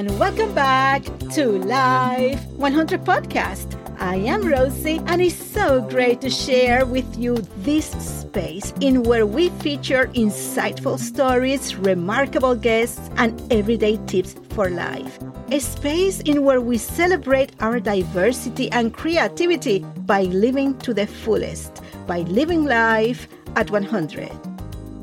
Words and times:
and 0.00 0.18
welcome 0.18 0.54
back 0.54 1.02
to 1.28 1.44
Life 1.44 2.42
100 2.56 3.04
Podcast. 3.04 3.76
I 4.00 4.14
am 4.14 4.48
Rosie, 4.48 4.98
and 5.04 5.20
it's 5.20 5.34
so 5.34 5.82
great 5.82 6.22
to 6.22 6.30
share 6.30 6.86
with 6.86 7.18
you 7.18 7.36
this 7.58 7.90
space 8.00 8.72
in 8.80 9.02
where 9.02 9.26
we 9.26 9.50
feature 9.60 10.06
insightful 10.14 10.98
stories, 10.98 11.76
remarkable 11.76 12.54
guests, 12.54 13.10
and 13.18 13.42
everyday 13.52 13.98
tips 14.06 14.36
for 14.54 14.70
life. 14.70 15.18
A 15.50 15.60
space 15.60 16.20
in 16.20 16.44
where 16.44 16.62
we 16.62 16.78
celebrate 16.78 17.52
our 17.60 17.78
diversity 17.78 18.72
and 18.72 18.94
creativity 18.94 19.80
by 20.06 20.22
living 20.22 20.78
to 20.78 20.94
the 20.94 21.06
fullest, 21.06 21.82
by 22.06 22.20
living 22.20 22.64
life 22.64 23.28
at 23.54 23.70
100. 23.70 24.30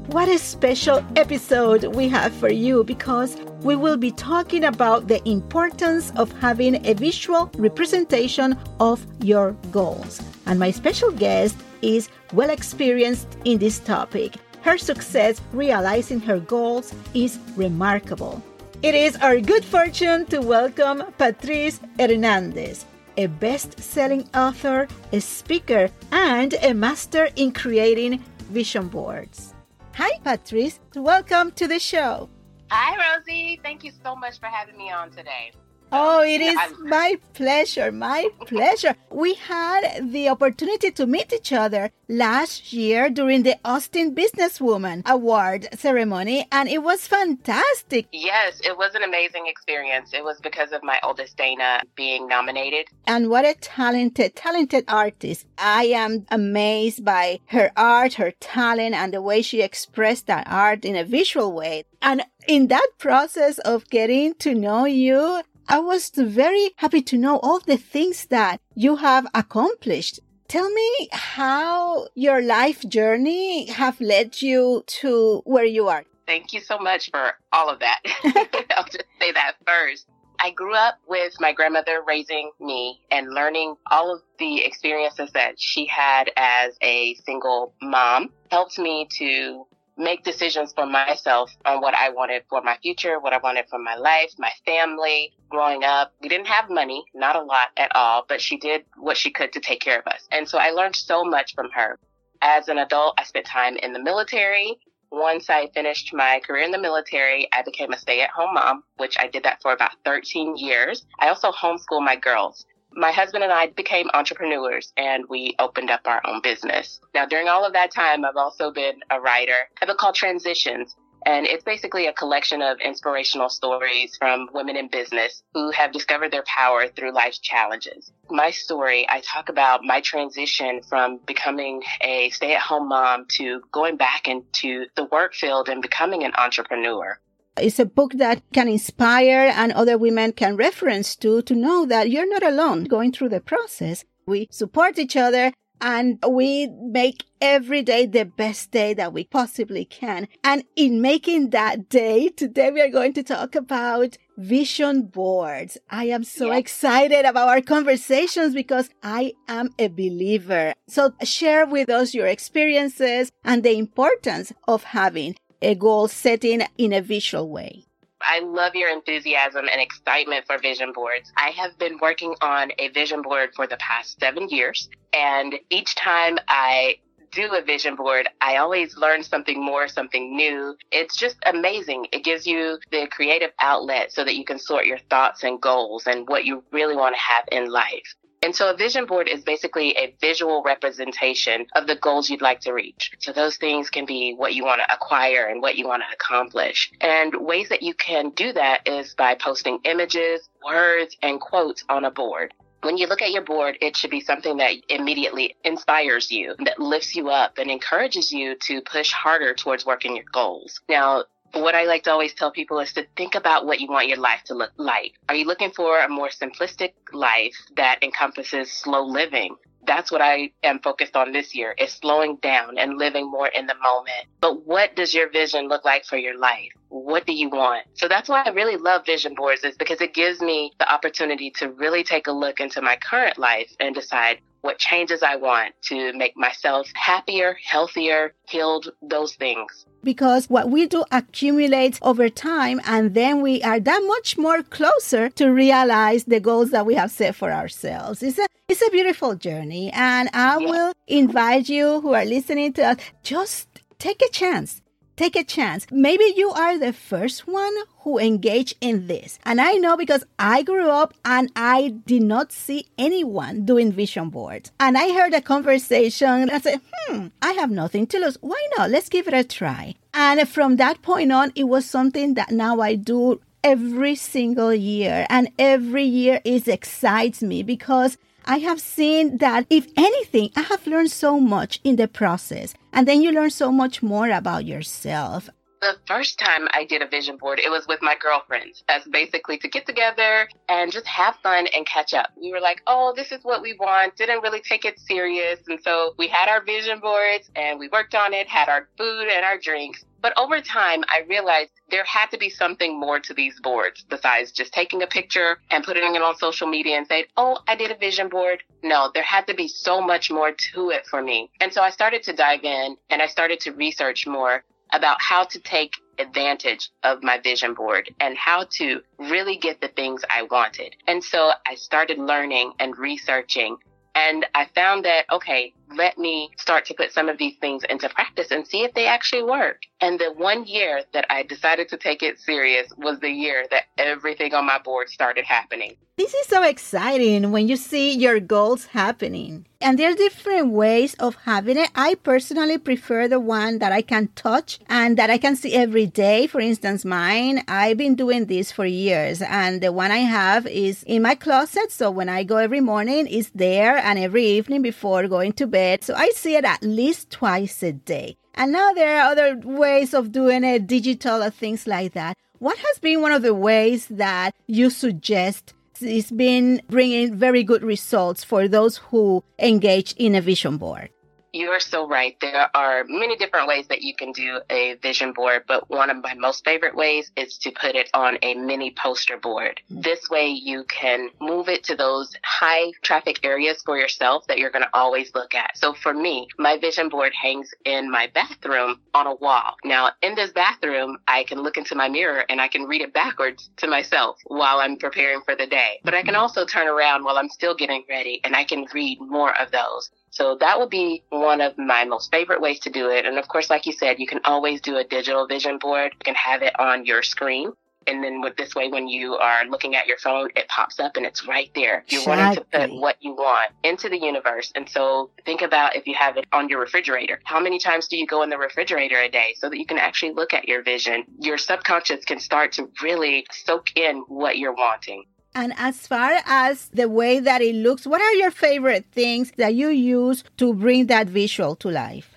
What 0.07 0.27
a 0.27 0.39
special 0.39 1.05
episode 1.15 1.83
we 1.95 2.07
have 2.07 2.33
for 2.33 2.49
you 2.49 2.83
because 2.83 3.35
we 3.61 3.75
will 3.75 3.97
be 3.97 4.11
talking 4.11 4.65
about 4.65 5.07
the 5.07 5.27
importance 5.27 6.11
of 6.15 6.31
having 6.39 6.85
a 6.85 6.93
visual 6.93 7.49
representation 7.57 8.57
of 8.79 9.05
your 9.21 9.51
goals. 9.71 10.21
And 10.45 10.59
my 10.59 10.71
special 10.71 11.11
guest 11.11 11.57
is 11.81 12.09
well 12.33 12.49
experienced 12.49 13.37
in 13.45 13.57
this 13.57 13.79
topic. 13.79 14.35
Her 14.61 14.77
success 14.77 15.41
realizing 15.53 16.19
her 16.21 16.39
goals 16.39 16.93
is 17.13 17.39
remarkable. 17.55 18.41
It 18.83 18.93
is 18.93 19.15
our 19.17 19.39
good 19.39 19.65
fortune 19.65 20.25
to 20.27 20.39
welcome 20.39 21.03
Patrice 21.17 21.79
Hernandez, 21.97 22.85
a 23.17 23.25
best 23.25 23.79
selling 23.79 24.29
author, 24.35 24.87
a 25.11 25.19
speaker, 25.19 25.89
and 26.11 26.53
a 26.61 26.73
master 26.73 27.29
in 27.35 27.51
creating 27.51 28.23
vision 28.51 28.87
boards. 28.87 29.53
Hi, 29.95 30.19
Patrice. 30.23 30.79
Welcome 30.95 31.51
to 31.53 31.67
the 31.67 31.79
show. 31.79 32.29
Hi, 32.69 33.17
Rosie. 33.17 33.59
Thank 33.63 33.85
you 33.85 33.91
so 34.03 34.13
much 34.15 34.39
for 34.39 34.47
having 34.47 34.77
me 34.77 34.91
on 34.91 35.09
today. 35.09 35.53
Oh, 35.91 36.21
it 36.21 36.41
is 36.41 36.57
my 36.83 37.17
pleasure, 37.33 37.91
my 37.91 38.27
pleasure. 38.45 38.95
We 39.09 39.35
had 39.35 40.11
the 40.11 40.27
opportunity 40.29 40.91
to 40.91 41.05
meet 41.05 41.31
each 41.31 41.53
other 41.53 41.91
last 42.09 42.73
year 42.73 43.09
during 43.09 43.43
the 43.43 43.57
Austin 43.63 44.13
Businesswoman 44.13 45.05
Award 45.05 45.69
ceremony, 45.73 46.47
and 46.51 46.67
it 46.67 46.83
was 46.83 47.07
fantastic. 47.07 48.07
Yes, 48.11 48.59
it 48.63 48.77
was 48.77 48.95
an 48.95 49.03
amazing 49.03 49.47
experience. 49.47 50.13
It 50.13 50.23
was 50.23 50.41
because 50.41 50.73
of 50.73 50.83
my 50.83 50.99
oldest 51.03 51.37
Dana 51.37 51.81
being 51.95 52.27
nominated. 52.27 52.87
And 53.05 53.29
what 53.29 53.45
a 53.45 53.53
talented, 53.53 54.35
talented 54.35 54.83
artist. 54.89 55.45
I 55.57 55.85
am 55.85 56.25
amazed 56.29 57.05
by 57.05 57.39
her 57.47 57.71
art, 57.77 58.15
her 58.15 58.31
talent, 58.39 58.93
and 58.93 59.13
the 59.13 59.21
way 59.21 59.41
she 59.41 59.61
expressed 59.61 60.27
that 60.27 60.47
art 60.49 60.83
in 60.83 60.97
a 60.97 61.05
visual 61.05 61.53
way. 61.53 61.85
And 62.01 62.23
in 62.47 62.67
that 62.67 62.89
process 62.97 63.57
of 63.59 63.89
getting 63.89 64.33
to 64.35 64.53
know 64.53 64.85
you, 64.85 65.41
I 65.69 65.79
was 65.79 66.11
very 66.15 66.71
happy 66.77 67.01
to 67.01 67.17
know 67.17 67.39
all 67.39 67.59
the 67.59 67.75
things 67.75 68.27
that 68.27 68.61
you 68.73 68.95
have 68.97 69.27
accomplished. 69.33 70.21
Tell 70.47 70.69
me 70.69 71.09
how 71.11 72.07
your 72.15 72.41
life 72.41 72.87
journey 72.87 73.65
have 73.65 73.99
led 73.99 74.41
you 74.41 74.85
to 75.01 75.41
where 75.43 75.65
you 75.65 75.89
are. 75.89 76.05
Thank 76.25 76.53
you 76.53 76.61
so 76.61 76.77
much 76.79 77.09
for 77.11 77.33
all 77.51 77.69
of 77.69 77.79
that. 77.79 77.99
I'll 78.77 78.85
just 78.85 79.03
say 79.19 79.33
that 79.33 79.55
first. 79.65 80.07
I 80.39 80.51
grew 80.51 80.73
up 80.73 80.99
with 81.05 81.33
my 81.41 81.51
grandmother 81.51 82.01
raising 82.07 82.51
me 82.61 83.01
and 83.11 83.33
learning 83.33 83.75
all 83.91 84.13
of 84.13 84.21
the 84.39 84.63
experiences 84.63 85.31
that 85.33 85.59
she 85.59 85.85
had 85.85 86.31
as 86.37 86.77
a 86.81 87.15
single 87.25 87.73
mom 87.81 88.29
helped 88.51 88.77
me 88.79 89.07
to 89.17 89.65
make 89.97 90.23
decisions 90.23 90.73
for 90.73 90.85
myself 90.85 91.51
on 91.65 91.81
what 91.81 91.95
I 91.95 92.09
wanted 92.09 92.43
for 92.49 92.61
my 92.61 92.77
future, 92.81 93.19
what 93.19 93.33
I 93.33 93.39
wanted 93.39 93.65
for 93.69 93.79
my 93.79 93.95
life, 93.95 94.31
my 94.37 94.51
family. 94.65 95.33
Growing 95.49 95.83
up, 95.83 96.13
we 96.21 96.29
didn't 96.29 96.47
have 96.47 96.69
money, 96.69 97.03
not 97.15 97.35
a 97.35 97.41
lot 97.41 97.69
at 97.77 97.95
all, 97.95 98.25
but 98.27 98.41
she 98.41 98.57
did 98.57 98.83
what 98.97 99.17
she 99.17 99.31
could 99.31 99.53
to 99.53 99.59
take 99.59 99.79
care 99.79 99.99
of 99.99 100.07
us. 100.07 100.27
And 100.31 100.47
so 100.47 100.57
I 100.57 100.71
learned 100.71 100.95
so 100.95 101.23
much 101.23 101.55
from 101.55 101.69
her. 101.71 101.97
As 102.41 102.67
an 102.67 102.77
adult, 102.77 103.15
I 103.17 103.23
spent 103.23 103.45
time 103.45 103.77
in 103.77 103.93
the 103.93 104.03
military. 104.03 104.77
Once 105.09 105.49
I 105.49 105.67
finished 105.73 106.13
my 106.13 106.41
career 106.45 106.63
in 106.63 106.71
the 106.71 106.77
military, 106.77 107.47
I 107.53 107.63
became 107.63 107.93
a 107.93 107.97
stay 107.97 108.21
at 108.21 108.29
home 108.29 108.53
mom, 108.53 108.83
which 108.97 109.17
I 109.17 109.27
did 109.27 109.43
that 109.43 109.61
for 109.61 109.71
about 109.71 109.91
13 110.05 110.57
years. 110.57 111.05
I 111.19 111.29
also 111.29 111.51
homeschool 111.51 112.03
my 112.03 112.17
girls 112.17 112.65
my 112.93 113.11
husband 113.11 113.43
and 113.43 113.53
I 113.53 113.67
became 113.67 114.09
entrepreneurs 114.13 114.91
and 114.97 115.25
we 115.29 115.55
opened 115.59 115.91
up 115.91 116.01
our 116.05 116.21
own 116.25 116.41
business. 116.41 116.99
Now, 117.13 117.25
during 117.25 117.47
all 117.47 117.65
of 117.65 117.73
that 117.73 117.93
time, 117.93 118.25
I've 118.25 118.37
also 118.37 118.71
been 118.71 118.99
a 119.11 119.19
writer. 119.19 119.69
I 119.81 119.85
have 119.85 119.89
a 119.89 119.95
called 119.95 120.15
Transitions. 120.15 120.95
And 121.25 121.45
it's 121.45 121.63
basically 121.63 122.07
a 122.07 122.13
collection 122.13 122.61
of 122.61 122.79
inspirational 122.79 123.49
stories 123.49 124.15
from 124.17 124.47
women 124.53 124.77
in 124.77 124.87
business 124.87 125.43
who 125.53 125.71
have 125.71 125.91
discovered 125.91 126.31
their 126.31 126.43
power 126.43 126.87
through 126.87 127.13
life's 127.13 127.39
challenges. 127.39 128.11
My 128.29 128.51
story, 128.51 129.05
I 129.09 129.21
talk 129.21 129.49
about 129.49 129.81
my 129.83 129.99
transition 129.99 130.81
from 130.87 131.19
becoming 131.25 131.83
a 132.01 132.29
stay 132.29 132.55
at 132.55 132.61
home 132.61 132.87
mom 132.87 133.25
to 133.37 133.61
going 133.73 133.97
back 133.97 134.27
into 134.27 134.85
the 134.95 135.05
work 135.05 135.33
field 135.33 135.67
and 135.67 135.81
becoming 135.81 136.23
an 136.23 136.33
entrepreneur. 136.37 137.19
It's 137.59 137.79
a 137.79 137.85
book 137.85 138.13
that 138.13 138.41
can 138.53 138.67
inspire 138.67 139.51
and 139.55 139.71
other 139.71 139.97
women 139.97 140.33
can 140.33 140.55
reference 140.55 141.15
to 141.17 141.41
to 141.43 141.55
know 141.55 141.85
that 141.85 142.09
you're 142.09 142.29
not 142.29 142.43
alone 142.43 142.83
going 142.85 143.11
through 143.11 143.29
the 143.29 143.41
process. 143.41 144.05
We 144.25 144.47
support 144.51 144.99
each 144.99 145.15
other 145.15 145.53
and 145.81 146.23
we 146.27 146.67
make 146.67 147.23
every 147.39 147.83
day 147.83 148.05
the 148.05 148.25
best 148.25 148.71
day 148.71 148.93
that 148.95 149.13
we 149.13 149.25
possibly 149.25 149.85
can. 149.85 150.27
And 150.43 150.63
in 150.75 151.01
making 151.01 151.51
that 151.51 151.89
day, 151.89 152.29
today 152.29 152.71
we 152.71 152.81
are 152.81 152.89
going 152.89 153.13
to 153.13 153.23
talk 153.23 153.55
about 153.55 154.17
vision 154.37 155.03
boards. 155.03 155.77
I 155.89 156.05
am 156.05 156.23
so 156.23 156.51
excited 156.51 157.25
about 157.25 157.47
our 157.47 157.61
conversations 157.61 158.53
because 158.53 158.89
I 159.03 159.33
am 159.47 159.69
a 159.77 159.87
believer. 159.87 160.73
So 160.87 161.13
share 161.23 161.65
with 161.65 161.89
us 161.89 162.13
your 162.13 162.27
experiences 162.27 163.31
and 163.43 163.63
the 163.63 163.77
importance 163.77 164.53
of 164.67 164.83
having 164.83 165.35
a 165.61 165.75
goal 165.75 166.07
setting 166.07 166.61
in 166.77 166.93
a 166.93 167.01
visual 167.01 167.49
way. 167.49 167.83
I 168.21 168.39
love 168.39 168.75
your 168.75 168.89
enthusiasm 168.89 169.67
and 169.71 169.81
excitement 169.81 170.45
for 170.47 170.57
vision 170.57 170.91
boards. 170.91 171.31
I 171.37 171.49
have 171.49 171.77
been 171.77 171.99
working 172.01 172.35
on 172.41 172.71
a 172.79 172.89
vision 172.89 173.21
board 173.21 173.51
for 173.55 173.67
the 173.67 173.77
past 173.77 174.19
seven 174.19 174.49
years. 174.49 174.89
And 175.13 175.55
each 175.69 175.95
time 175.95 176.37
I 176.47 176.97
do 177.31 177.53
a 177.53 177.61
vision 177.61 177.95
board, 177.95 178.27
I 178.41 178.57
always 178.57 178.97
learn 178.97 179.21
something 179.21 179.63
more, 179.63 179.87
something 179.87 180.35
new. 180.35 180.75
It's 180.91 181.15
just 181.15 181.37
amazing. 181.45 182.07
It 182.11 182.23
gives 182.23 182.47
you 182.47 182.79
the 182.91 183.07
creative 183.11 183.51
outlet 183.59 184.11
so 184.11 184.23
that 184.23 184.35
you 184.35 184.45
can 184.45 184.57
sort 184.57 184.85
your 184.85 184.99
thoughts 185.09 185.43
and 185.43 185.61
goals 185.61 186.07
and 186.07 186.27
what 186.27 186.45
you 186.45 186.63
really 186.71 186.95
want 186.95 187.15
to 187.15 187.21
have 187.21 187.45
in 187.51 187.69
life. 187.69 188.15
And 188.43 188.55
so 188.55 188.69
a 188.69 188.77
vision 188.77 189.05
board 189.05 189.27
is 189.27 189.43
basically 189.43 189.95
a 189.97 190.15
visual 190.21 190.63
representation 190.63 191.65
of 191.75 191.87
the 191.87 191.95
goals 191.95 192.29
you'd 192.29 192.41
like 192.41 192.61
to 192.61 192.73
reach. 192.73 193.11
So 193.19 193.31
those 193.31 193.57
things 193.57 193.89
can 193.89 194.05
be 194.05 194.33
what 194.33 194.53
you 194.53 194.63
want 194.63 194.81
to 194.85 194.93
acquire 194.93 195.45
and 195.45 195.61
what 195.61 195.77
you 195.77 195.87
want 195.87 196.03
to 196.07 196.13
accomplish. 196.13 196.91
And 197.01 197.33
ways 197.35 197.69
that 197.69 197.83
you 197.83 197.93
can 197.93 198.29
do 198.31 198.53
that 198.53 198.87
is 198.87 199.13
by 199.15 199.35
posting 199.35 199.79
images, 199.83 200.49
words, 200.63 201.17
and 201.21 201.39
quotes 201.39 201.83
on 201.89 202.05
a 202.05 202.11
board 202.11 202.53
when 202.83 202.97
you 202.97 203.07
look 203.07 203.21
at 203.21 203.31
your 203.31 203.41
board, 203.41 203.77
it 203.81 203.97
should 203.97 204.11
be 204.11 204.21
something 204.21 204.57
that 204.57 204.71
immediately 204.89 205.55
inspires 205.63 206.31
you, 206.31 206.55
that 206.59 206.79
lifts 206.79 207.15
you 207.15 207.29
up 207.29 207.57
and 207.57 207.69
encourages 207.69 208.31
you 208.31 208.55
to 208.61 208.81
push 208.81 209.11
harder 209.11 209.53
towards 209.53 209.85
working 209.85 210.15
your 210.15 210.25
goals. 210.31 210.79
Now, 210.87 211.25
what 211.53 211.75
I 211.75 211.83
like 211.83 212.03
to 212.03 212.11
always 212.11 212.33
tell 212.33 212.51
people 212.51 212.79
is 212.79 212.93
to 212.93 213.05
think 213.15 213.35
about 213.35 213.65
what 213.65 213.79
you 213.79 213.87
want 213.87 214.07
your 214.07 214.17
life 214.17 214.43
to 214.45 214.53
look 214.53 214.71
like. 214.77 215.13
Are 215.29 215.35
you 215.35 215.45
looking 215.45 215.71
for 215.71 215.99
a 215.99 216.09
more 216.09 216.29
simplistic 216.29 216.93
life 217.13 217.55
that 217.75 218.03
encompasses 218.03 218.71
slow 218.71 219.05
living? 219.05 219.55
That's 219.85 220.11
what 220.11 220.21
I 220.21 220.51
am 220.63 220.79
focused 220.79 221.15
on 221.15 221.31
this 221.31 221.55
year 221.55 221.73
is 221.77 221.93
slowing 221.93 222.35
down 222.37 222.77
and 222.77 222.97
living 222.97 223.31
more 223.31 223.47
in 223.47 223.67
the 223.67 223.75
moment. 223.75 224.27
But 224.41 224.65
what 224.65 224.95
does 224.95 225.13
your 225.13 225.29
vision 225.29 225.69
look 225.69 225.85
like 225.85 226.03
for 226.03 226.17
your 226.17 226.37
life? 226.37 226.73
What 226.89 227.25
do 227.25 227.33
you 227.33 227.49
want? 227.49 227.85
So 227.93 228.07
that's 228.07 228.29
why 228.29 228.43
I 228.45 228.49
really 228.49 228.77
love 228.77 229.05
vision 229.05 229.35
boards 229.35 229.63
is 229.63 229.75
because 229.75 230.01
it 230.01 230.13
gives 230.13 230.41
me 230.41 230.71
the 230.79 230.91
opportunity 230.91 231.51
to 231.57 231.69
really 231.69 232.03
take 232.03 232.27
a 232.27 232.31
look 232.31 232.59
into 232.59 232.81
my 232.81 232.95
current 232.97 233.37
life 233.37 233.71
and 233.79 233.93
decide 233.93 234.39
what 234.61 234.79
changes 234.79 235.23
I 235.23 235.35
want 235.35 235.73
to 235.83 236.13
make 236.13 236.35
myself 236.35 236.89
happier, 236.93 237.57
healthier, 237.63 238.33
healed, 238.49 238.91
those 239.01 239.33
things. 239.35 239.85
Because 240.03 240.49
what 240.49 240.69
we 240.69 240.87
do 240.87 241.05
accumulates 241.11 241.99
over 242.01 242.29
time, 242.29 242.81
and 242.85 243.13
then 243.13 243.41
we 243.41 243.61
are 243.63 243.79
that 243.79 244.03
much 244.07 244.37
more 244.37 244.63
closer 244.63 245.29
to 245.29 245.49
realize 245.49 246.25
the 246.25 246.39
goals 246.39 246.71
that 246.71 246.85
we 246.85 246.95
have 246.95 247.11
set 247.11 247.35
for 247.35 247.51
ourselves. 247.51 248.23
It's 248.23 248.39
a, 248.39 248.47
it's 248.67 248.81
a 248.85 248.89
beautiful 248.89 249.35
journey, 249.35 249.91
and 249.91 250.29
I 250.33 250.57
yeah. 250.57 250.69
will 250.69 250.93
invite 251.07 251.69
you 251.69 252.01
who 252.01 252.13
are 252.13 252.25
listening 252.25 252.73
to 252.73 252.83
us 252.83 252.97
just 253.23 253.67
take 253.99 254.21
a 254.21 254.29
chance 254.29 254.81
Take 255.17 255.35
a 255.35 255.43
chance. 255.43 255.87
Maybe 255.89 256.31
you 256.35 256.51
are 256.51 256.77
the 256.77 256.93
first 256.93 257.47
one 257.47 257.73
who 258.01 258.19
engaged 258.19 258.75
in 258.79 259.07
this. 259.07 259.39
And 259.43 259.59
I 259.59 259.73
know 259.73 259.97
because 259.97 260.23
I 260.37 260.61
grew 260.61 260.91
up 260.91 261.15
and 261.25 261.51
I 261.55 261.95
did 262.05 262.21
not 262.21 262.51
see 262.51 262.85
anyone 262.99 263.65
doing 263.65 263.91
vision 263.91 264.29
boards. 264.29 264.71
And 264.79 264.95
I 264.95 265.11
heard 265.13 265.33
a 265.33 265.41
conversation 265.41 266.29
and 266.29 266.51
I 266.51 266.59
said, 266.59 266.81
hmm, 266.93 267.27
I 267.41 267.53
have 267.53 267.71
nothing 267.71 268.05
to 268.07 268.19
lose. 268.19 268.37
Why 268.41 268.63
not? 268.77 268.91
Let's 268.91 269.09
give 269.09 269.27
it 269.27 269.33
a 269.33 269.43
try. 269.43 269.95
And 270.13 270.47
from 270.47 270.75
that 270.75 271.01
point 271.01 271.31
on, 271.31 271.51
it 271.55 271.63
was 271.63 271.87
something 271.87 272.35
that 272.35 272.51
now 272.51 272.79
I 272.79 272.93
do 272.93 273.41
every 273.63 274.13
single 274.13 274.71
year 274.71 275.25
and 275.31 275.49
every 275.57 276.03
year 276.03 276.41
it 276.45 276.67
excites 276.67 277.41
me 277.41 277.63
because 277.63 278.19
I 278.49 278.59
have 278.59 278.79
seen 278.79 279.39
that 279.39 279.67
if 279.69 279.87
anything, 279.97 280.51
I 280.55 280.61
have 280.61 280.87
learned 280.87 281.11
so 281.11 281.37
much 281.37 281.81
in 281.83 281.97
the 281.97 282.07
process. 282.07 282.73
And 282.93 283.05
then 283.05 283.21
you 283.21 283.33
learn 283.33 283.49
so 283.49 283.73
much 283.73 284.01
more 284.01 284.29
about 284.29 284.63
yourself. 284.63 285.49
The 285.79 285.99
first 286.07 286.39
time 286.39 286.67
I 286.73 286.85
did 286.85 287.03
a 287.03 287.07
vision 287.07 287.37
board, 287.37 287.59
it 287.59 287.69
was 287.69 287.85
with 287.87 288.01
my 288.01 288.15
girlfriends 288.19 288.83
That's 288.87 289.07
basically 289.07 289.59
to 289.59 289.67
get 289.67 289.85
together 289.85 290.49
and 290.67 290.91
just 290.91 291.05
have 291.05 291.35
fun 291.43 291.67
and 291.67 291.85
catch 291.85 292.15
up. 292.15 292.31
We 292.35 292.51
were 292.51 292.59
like, 292.59 292.81
oh, 292.87 293.13
this 293.15 293.31
is 293.31 293.43
what 293.43 293.61
we 293.61 293.75
want. 293.79 294.15
Didn't 294.15 294.41
really 294.41 294.61
take 294.61 294.85
it 294.85 294.99
serious. 294.99 295.59
And 295.67 295.79
so 295.79 296.15
we 296.17 296.29
had 296.29 296.49
our 296.49 296.63
vision 296.63 296.99
boards 296.99 297.51
and 297.55 297.77
we 297.77 297.89
worked 297.89 298.15
on 298.15 298.33
it, 298.33 298.47
had 298.47 298.69
our 298.69 298.89
food 298.97 299.27
and 299.27 299.45
our 299.45 299.59
drinks. 299.59 300.03
But 300.19 300.33
over 300.35 300.61
time, 300.61 301.03
I 301.09 301.21
realized 301.29 301.69
there 301.91 302.03
had 302.05 302.31
to 302.31 302.39
be 302.39 302.49
something 302.49 302.99
more 302.99 303.19
to 303.19 303.33
these 303.35 303.59
boards 303.61 304.03
besides 304.09 304.51
just 304.51 304.73
taking 304.73 305.03
a 305.03 305.07
picture 305.07 305.59
and 305.69 305.83
putting 305.83 306.15
it 306.15 306.21
on 306.23 306.35
social 306.37 306.67
media 306.67 306.97
and 306.97 307.05
saying, 307.05 307.25
Oh, 307.37 307.59
I 307.67 307.75
did 307.75 307.91
a 307.91 307.97
vision 307.97 308.29
board. 308.29 308.63
No, 308.81 309.11
there 309.13 309.21
had 309.21 309.45
to 309.45 309.53
be 309.53 309.67
so 309.67 310.01
much 310.01 310.31
more 310.31 310.51
to 310.73 310.89
it 310.89 311.05
for 311.05 311.21
me. 311.21 311.51
And 311.61 311.71
so 311.71 311.81
I 311.83 311.91
started 311.91 312.23
to 312.23 312.33
dive 312.33 312.63
in 312.63 312.97
and 313.11 313.21
I 313.21 313.27
started 313.27 313.59
to 313.61 313.71
research 313.73 314.25
more 314.25 314.63
about 314.91 315.17
how 315.19 315.43
to 315.43 315.59
take 315.59 315.93
advantage 316.19 316.89
of 317.03 317.21
my 317.21 317.39
vision 317.39 317.73
board 317.73 318.13
and 318.19 318.37
how 318.37 318.65
to 318.71 319.01
really 319.19 319.57
get 319.57 319.81
the 319.81 319.87
things 319.89 320.23
I 320.29 320.43
wanted. 320.43 320.95
And 321.07 321.23
so 321.23 321.51
I 321.65 321.75
started 321.75 322.17
learning 322.17 322.73
and 322.79 322.97
researching 322.97 323.77
and 324.17 324.47
I 324.55 324.65
found 324.73 325.05
that, 325.05 325.25
okay, 325.31 325.73
let 325.95 326.17
me 326.17 326.49
start 326.57 326.85
to 326.85 326.95
put 326.95 327.11
some 327.11 327.29
of 327.29 327.37
these 327.37 327.55
things 327.61 327.83
into 327.87 328.09
practice 328.09 328.49
and 328.49 328.67
see 328.67 328.83
if 328.83 328.95
they 328.95 329.05
actually 329.05 329.43
work. 329.43 329.83
And 329.99 330.19
the 330.19 330.31
one 330.31 330.65
year 330.65 331.01
that 331.13 331.25
I 331.29 331.43
decided 331.43 331.89
to 331.89 331.97
take 331.97 332.21
it 332.21 332.39
serious 332.39 332.87
was 332.97 333.19
the 333.19 333.31
year 333.31 333.65
that 333.71 333.85
everything 333.97 334.53
on 334.53 334.65
my 334.65 334.77
board 334.77 335.09
started 335.09 335.45
happening. 335.45 335.95
This 336.17 336.33
is 336.33 336.47
so 336.47 336.63
exciting 336.63 337.51
when 337.51 337.67
you 337.67 337.77
see 337.77 338.13
your 338.13 338.39
goals 338.39 338.87
happening. 338.87 339.65
And 339.81 339.97
there 339.97 340.11
are 340.11 340.15
different 340.15 340.69
ways 340.69 341.15
of 341.15 341.35
having 341.45 341.77
it. 341.77 341.89
I 341.95 342.15
personally 342.15 342.77
prefer 342.77 343.27
the 343.27 343.39
one 343.39 343.79
that 343.79 343.91
I 343.91 344.01
can 344.01 344.29
touch 344.35 344.79
and 344.87 345.17
that 345.17 345.29
I 345.29 345.37
can 345.37 345.55
see 345.55 345.73
every 345.73 346.07
day. 346.07 346.47
For 346.47 346.59
instance, 346.59 347.05
mine, 347.05 347.63
I've 347.67 347.97
been 347.97 348.15
doing 348.15 348.45
this 348.45 348.71
for 348.71 348.85
years. 348.85 349.41
And 349.41 349.81
the 349.81 349.91
one 349.91 350.11
I 350.11 350.19
have 350.19 350.65
is 350.67 351.03
in 351.03 351.21
my 351.21 351.35
closet. 351.35 351.91
So 351.91 352.09
when 352.09 352.29
I 352.29 352.43
go 352.43 352.57
every 352.57 352.81
morning, 352.81 353.27
it's 353.29 353.51
there 353.53 353.97
and 353.97 354.17
every 354.17 354.45
evening 354.45 354.81
before 354.81 355.27
going 355.27 355.53
to 355.53 355.67
bed. 355.67 356.03
So 356.03 356.15
I 356.15 356.29
see 356.29 356.55
it 356.55 356.65
at 356.65 356.81
least 356.81 357.29
twice 357.29 357.81
a 357.83 357.93
day. 357.93 358.37
And 358.57 358.71
now 358.71 358.91
there 358.91 359.19
are 359.21 359.31
other 359.31 359.55
ways 359.63 360.15
of 360.15 360.31
doing 360.31 360.63
it, 360.63 360.87
digital 360.87 361.43
or 361.43 361.51
things 361.51 361.85
like 361.85 362.13
that. 362.13 362.35
What 362.57 362.77
has 362.77 362.97
been 362.97 363.21
one 363.21 363.31
of 363.31 363.43
the 363.43 363.53
ways 363.53 364.07
that 364.07 364.55
you 364.65 364.89
suggest 364.89 365.75
it's 366.01 366.31
been 366.31 366.81
bringing 366.89 367.35
very 367.35 367.63
good 367.63 367.83
results 367.83 368.43
for 368.43 368.67
those 368.67 368.97
who 368.97 369.43
engage 369.59 370.13
in 370.13 370.35
a 370.35 370.41
vision 370.41 370.77
board. 370.77 371.09
You 371.57 371.71
are 371.71 371.79
so 371.79 372.07
right. 372.07 372.39
There 372.39 372.69
are 372.75 373.03
many 373.07 373.35
different 373.35 373.67
ways 373.67 373.87
that 373.87 374.03
you 374.03 374.13
can 374.15 374.31
do 374.31 374.61
a 374.69 374.93
vision 375.01 375.33
board, 375.33 375.63
but 375.67 375.89
one 375.89 376.11
of 376.11 376.21
my 376.21 376.35
most 376.35 376.63
favorite 376.63 376.95
ways 376.95 377.31
is 377.35 377.57
to 377.57 377.71
put 377.71 377.95
it 377.95 378.11
on 378.13 378.37
a 378.43 378.53
mini 378.53 378.91
poster 378.95 379.37
board. 379.37 379.81
This 379.89 380.29
way 380.29 380.49
you 380.49 380.83
can 380.83 381.31
move 381.41 381.67
it 381.67 381.83
to 381.85 381.95
those 381.95 382.31
high 382.43 382.91
traffic 383.01 383.43
areas 383.43 383.81
for 383.83 383.97
yourself 383.97 384.45
that 384.45 384.59
you're 384.59 384.69
going 384.69 384.83
to 384.83 384.89
always 384.93 385.33
look 385.33 385.55
at. 385.55 385.75
So 385.75 385.93
for 385.93 386.13
me, 386.13 386.47
my 386.59 386.77
vision 386.77 387.09
board 387.09 387.33
hangs 387.33 387.71
in 387.85 388.11
my 388.11 388.29
bathroom 388.35 389.01
on 389.15 389.25
a 389.25 389.33
wall. 389.33 389.77
Now, 389.83 390.11
in 390.21 390.35
this 390.35 390.51
bathroom, 390.51 391.17
I 391.27 391.43
can 391.43 391.61
look 391.61 391.77
into 391.77 391.95
my 391.95 392.07
mirror 392.07 392.45
and 392.49 392.61
I 392.61 392.67
can 392.67 392.83
read 392.83 393.01
it 393.01 393.15
backwards 393.15 393.71
to 393.77 393.87
myself 393.87 394.37
while 394.45 394.77
I'm 394.77 394.97
preparing 394.97 395.41
for 395.43 395.55
the 395.55 395.65
day. 395.65 396.01
But 396.03 396.13
I 396.13 396.21
can 396.21 396.35
also 396.35 396.67
turn 396.67 396.87
around 396.87 397.23
while 397.23 397.39
I'm 397.39 397.49
still 397.49 397.75
getting 397.75 398.03
ready 398.07 398.41
and 398.43 398.55
I 398.55 398.63
can 398.63 398.85
read 398.93 399.19
more 399.19 399.59
of 399.59 399.71
those. 399.71 400.11
So 400.29 400.57
that 400.59 400.79
would 400.79 400.89
be 400.89 401.23
one 401.29 401.61
of 401.61 401.77
my 401.77 402.05
most 402.05 402.31
favorite 402.31 402.61
ways 402.61 402.79
to 402.81 402.89
do 402.89 403.09
it. 403.09 403.25
And 403.25 403.37
of 403.37 403.47
course, 403.47 403.69
like 403.69 403.85
you 403.85 403.93
said, 403.93 404.19
you 404.19 404.27
can 404.27 404.39
always 404.45 404.81
do 404.81 404.97
a 404.97 405.03
digital 405.03 405.47
vision 405.47 405.77
board. 405.77 406.13
You 406.13 406.25
can 406.25 406.35
have 406.35 406.61
it 406.61 406.79
on 406.79 407.05
your 407.05 407.23
screen. 407.23 407.73
And 408.07 408.23
then 408.23 408.39
with 408.39 408.55
this 408.55 408.73
way, 408.73 408.87
when 408.87 409.09
you 409.09 409.35
are 409.35 409.65
looking 409.65 409.95
at 409.95 410.07
your 410.07 410.17
phone, 410.17 410.49
it 410.55 410.69
pops 410.69 410.97
up 410.97 411.17
and 411.17 411.25
it's 411.25 411.45
right 411.45 411.69
there. 411.75 412.05
You're 412.07 412.21
exactly. 412.21 412.43
wanting 412.43 412.63
to 412.63 412.87
put 412.93 413.01
what 413.01 413.17
you 413.19 413.33
want 413.33 413.71
into 413.83 414.07
the 414.07 414.17
universe. 414.17 414.71
And 414.75 414.87
so 414.87 415.29
think 415.45 415.61
about 415.61 415.97
if 415.97 416.07
you 416.07 416.15
have 416.15 416.37
it 416.37 416.45
on 416.53 416.69
your 416.69 416.79
refrigerator. 416.79 417.41
How 417.43 417.59
many 417.59 417.79
times 417.79 418.07
do 418.07 418.15
you 418.15 418.25
go 418.25 418.43
in 418.43 418.49
the 418.49 418.57
refrigerator 418.57 419.19
a 419.19 419.29
day 419.29 419.55
so 419.57 419.69
that 419.69 419.77
you 419.77 419.85
can 419.85 419.97
actually 419.97 420.31
look 420.31 420.53
at 420.53 420.69
your 420.69 420.83
vision? 420.83 421.25
Your 421.39 421.57
subconscious 421.57 422.23
can 422.23 422.39
start 422.39 422.71
to 422.73 422.89
really 423.03 423.45
soak 423.51 423.89
in 423.97 424.23
what 424.29 424.57
you're 424.57 424.73
wanting. 424.73 425.25
And 425.55 425.73
as 425.77 426.05
far 426.05 426.41
as 426.45 426.89
the 426.89 427.09
way 427.09 427.39
that 427.39 427.61
it 427.61 427.75
looks, 427.75 428.05
what 428.05 428.21
are 428.21 428.33
your 428.33 428.51
favorite 428.51 429.05
things 429.11 429.51
that 429.57 429.73
you 429.73 429.89
use 429.89 430.43
to 430.57 430.73
bring 430.73 431.07
that 431.07 431.27
visual 431.27 431.75
to 431.77 431.89
life? 431.89 432.35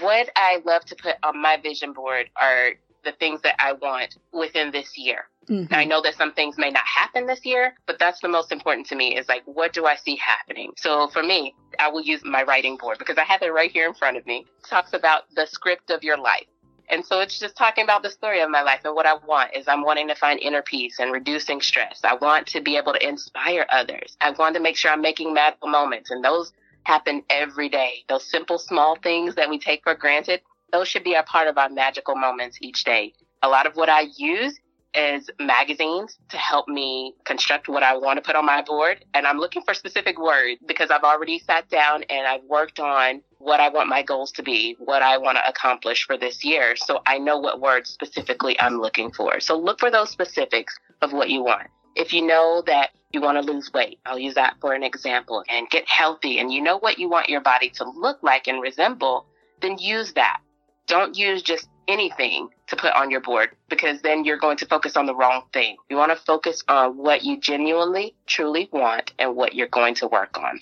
What 0.00 0.30
I 0.36 0.60
love 0.64 0.84
to 0.86 0.96
put 0.96 1.16
on 1.22 1.40
my 1.40 1.56
vision 1.56 1.92
board 1.92 2.28
are 2.36 2.70
the 3.04 3.12
things 3.12 3.40
that 3.42 3.54
I 3.58 3.72
want 3.72 4.16
within 4.32 4.72
this 4.72 4.98
year. 4.98 5.26
Mm-hmm. 5.48 5.72
I 5.72 5.84
know 5.84 6.02
that 6.02 6.16
some 6.16 6.32
things 6.32 6.58
may 6.58 6.70
not 6.70 6.84
happen 6.84 7.26
this 7.26 7.46
year, 7.46 7.74
but 7.86 8.00
that's 8.00 8.20
the 8.20 8.28
most 8.28 8.50
important 8.50 8.88
to 8.88 8.96
me 8.96 9.16
is 9.16 9.28
like, 9.28 9.42
what 9.44 9.72
do 9.72 9.86
I 9.86 9.94
see 9.94 10.16
happening? 10.16 10.72
So 10.76 11.06
for 11.08 11.22
me, 11.22 11.54
I 11.78 11.88
will 11.88 12.02
use 12.02 12.22
my 12.24 12.42
writing 12.42 12.76
board 12.76 12.98
because 12.98 13.16
I 13.16 13.22
have 13.22 13.42
it 13.42 13.52
right 13.52 13.70
here 13.70 13.86
in 13.86 13.94
front 13.94 14.16
of 14.16 14.26
me. 14.26 14.38
It 14.38 14.68
talks 14.68 14.92
about 14.92 15.22
the 15.36 15.46
script 15.46 15.90
of 15.90 16.02
your 16.02 16.18
life. 16.18 16.46
And 16.88 17.04
so 17.04 17.20
it's 17.20 17.38
just 17.38 17.56
talking 17.56 17.84
about 17.84 18.02
the 18.02 18.10
story 18.10 18.40
of 18.40 18.50
my 18.50 18.62
life. 18.62 18.80
And 18.84 18.94
what 18.94 19.06
I 19.06 19.14
want 19.26 19.54
is 19.54 19.66
I'm 19.66 19.82
wanting 19.82 20.08
to 20.08 20.14
find 20.14 20.38
inner 20.40 20.62
peace 20.62 20.98
and 20.98 21.12
reducing 21.12 21.60
stress. 21.60 22.00
I 22.04 22.14
want 22.14 22.46
to 22.48 22.60
be 22.60 22.76
able 22.76 22.92
to 22.92 23.06
inspire 23.06 23.66
others. 23.70 24.16
I 24.20 24.30
want 24.30 24.54
to 24.54 24.60
make 24.60 24.76
sure 24.76 24.90
I'm 24.90 25.00
making 25.00 25.34
magical 25.34 25.68
moments. 25.68 26.10
And 26.10 26.24
those 26.24 26.52
happen 26.84 27.22
every 27.28 27.68
day. 27.68 28.04
Those 28.08 28.30
simple, 28.30 28.58
small 28.58 28.96
things 29.02 29.34
that 29.34 29.50
we 29.50 29.58
take 29.58 29.82
for 29.82 29.94
granted, 29.94 30.40
those 30.72 30.86
should 30.88 31.04
be 31.04 31.14
a 31.14 31.22
part 31.24 31.48
of 31.48 31.58
our 31.58 31.68
magical 31.68 32.14
moments 32.14 32.58
each 32.60 32.84
day. 32.84 33.12
A 33.42 33.48
lot 33.48 33.66
of 33.66 33.74
what 33.74 33.88
I 33.88 34.06
use 34.16 34.58
is 34.96 35.28
magazines 35.38 36.18
to 36.30 36.38
help 36.38 36.66
me 36.68 37.14
construct 37.24 37.68
what 37.68 37.82
I 37.82 37.96
want 37.96 38.16
to 38.16 38.22
put 38.22 38.34
on 38.34 38.46
my 38.46 38.62
board. 38.62 39.04
And 39.14 39.26
I'm 39.26 39.38
looking 39.38 39.62
for 39.62 39.74
specific 39.74 40.18
words 40.18 40.60
because 40.66 40.90
I've 40.90 41.02
already 41.02 41.38
sat 41.38 41.68
down 41.68 42.02
and 42.04 42.26
I've 42.26 42.42
worked 42.44 42.80
on 42.80 43.20
what 43.38 43.60
I 43.60 43.68
want 43.68 43.88
my 43.88 44.02
goals 44.02 44.32
to 44.32 44.42
be, 44.42 44.74
what 44.78 45.02
I 45.02 45.18
want 45.18 45.36
to 45.36 45.48
accomplish 45.48 46.06
for 46.06 46.16
this 46.16 46.42
year. 46.44 46.76
So 46.76 47.00
I 47.06 47.18
know 47.18 47.38
what 47.38 47.60
words 47.60 47.90
specifically 47.90 48.58
I'm 48.58 48.80
looking 48.80 49.12
for. 49.12 49.38
So 49.40 49.58
look 49.58 49.78
for 49.78 49.90
those 49.90 50.10
specifics 50.10 50.74
of 51.02 51.12
what 51.12 51.28
you 51.28 51.42
want. 51.42 51.68
If 51.94 52.12
you 52.12 52.26
know 52.26 52.62
that 52.66 52.90
you 53.12 53.20
want 53.20 53.42
to 53.42 53.52
lose 53.52 53.72
weight, 53.72 53.98
I'll 54.06 54.18
use 54.18 54.34
that 54.34 54.56
for 54.60 54.72
an 54.72 54.82
example 54.82 55.44
and 55.48 55.68
get 55.68 55.88
healthy 55.88 56.38
and 56.38 56.52
you 56.52 56.62
know 56.62 56.78
what 56.78 56.98
you 56.98 57.08
want 57.08 57.28
your 57.28 57.40
body 57.40 57.70
to 57.70 57.88
look 57.88 58.22
like 58.22 58.48
and 58.48 58.62
resemble, 58.62 59.26
then 59.60 59.78
use 59.78 60.12
that. 60.14 60.40
Don't 60.86 61.16
use 61.16 61.42
just 61.42 61.68
anything 61.88 62.48
to 62.68 62.76
put 62.76 62.92
on 62.92 63.10
your 63.10 63.20
board 63.20 63.50
because 63.68 64.02
then 64.02 64.24
you're 64.24 64.38
going 64.38 64.56
to 64.58 64.66
focus 64.66 64.96
on 64.96 65.06
the 65.06 65.14
wrong 65.14 65.42
thing. 65.52 65.76
You 65.88 65.96
want 65.96 66.12
to 66.12 66.24
focus 66.24 66.62
on 66.68 66.96
what 66.96 67.24
you 67.24 67.38
genuinely, 67.40 68.14
truly 68.26 68.68
want 68.72 69.12
and 69.18 69.36
what 69.36 69.54
you're 69.54 69.68
going 69.68 69.94
to 69.96 70.06
work 70.06 70.38
on. 70.38 70.60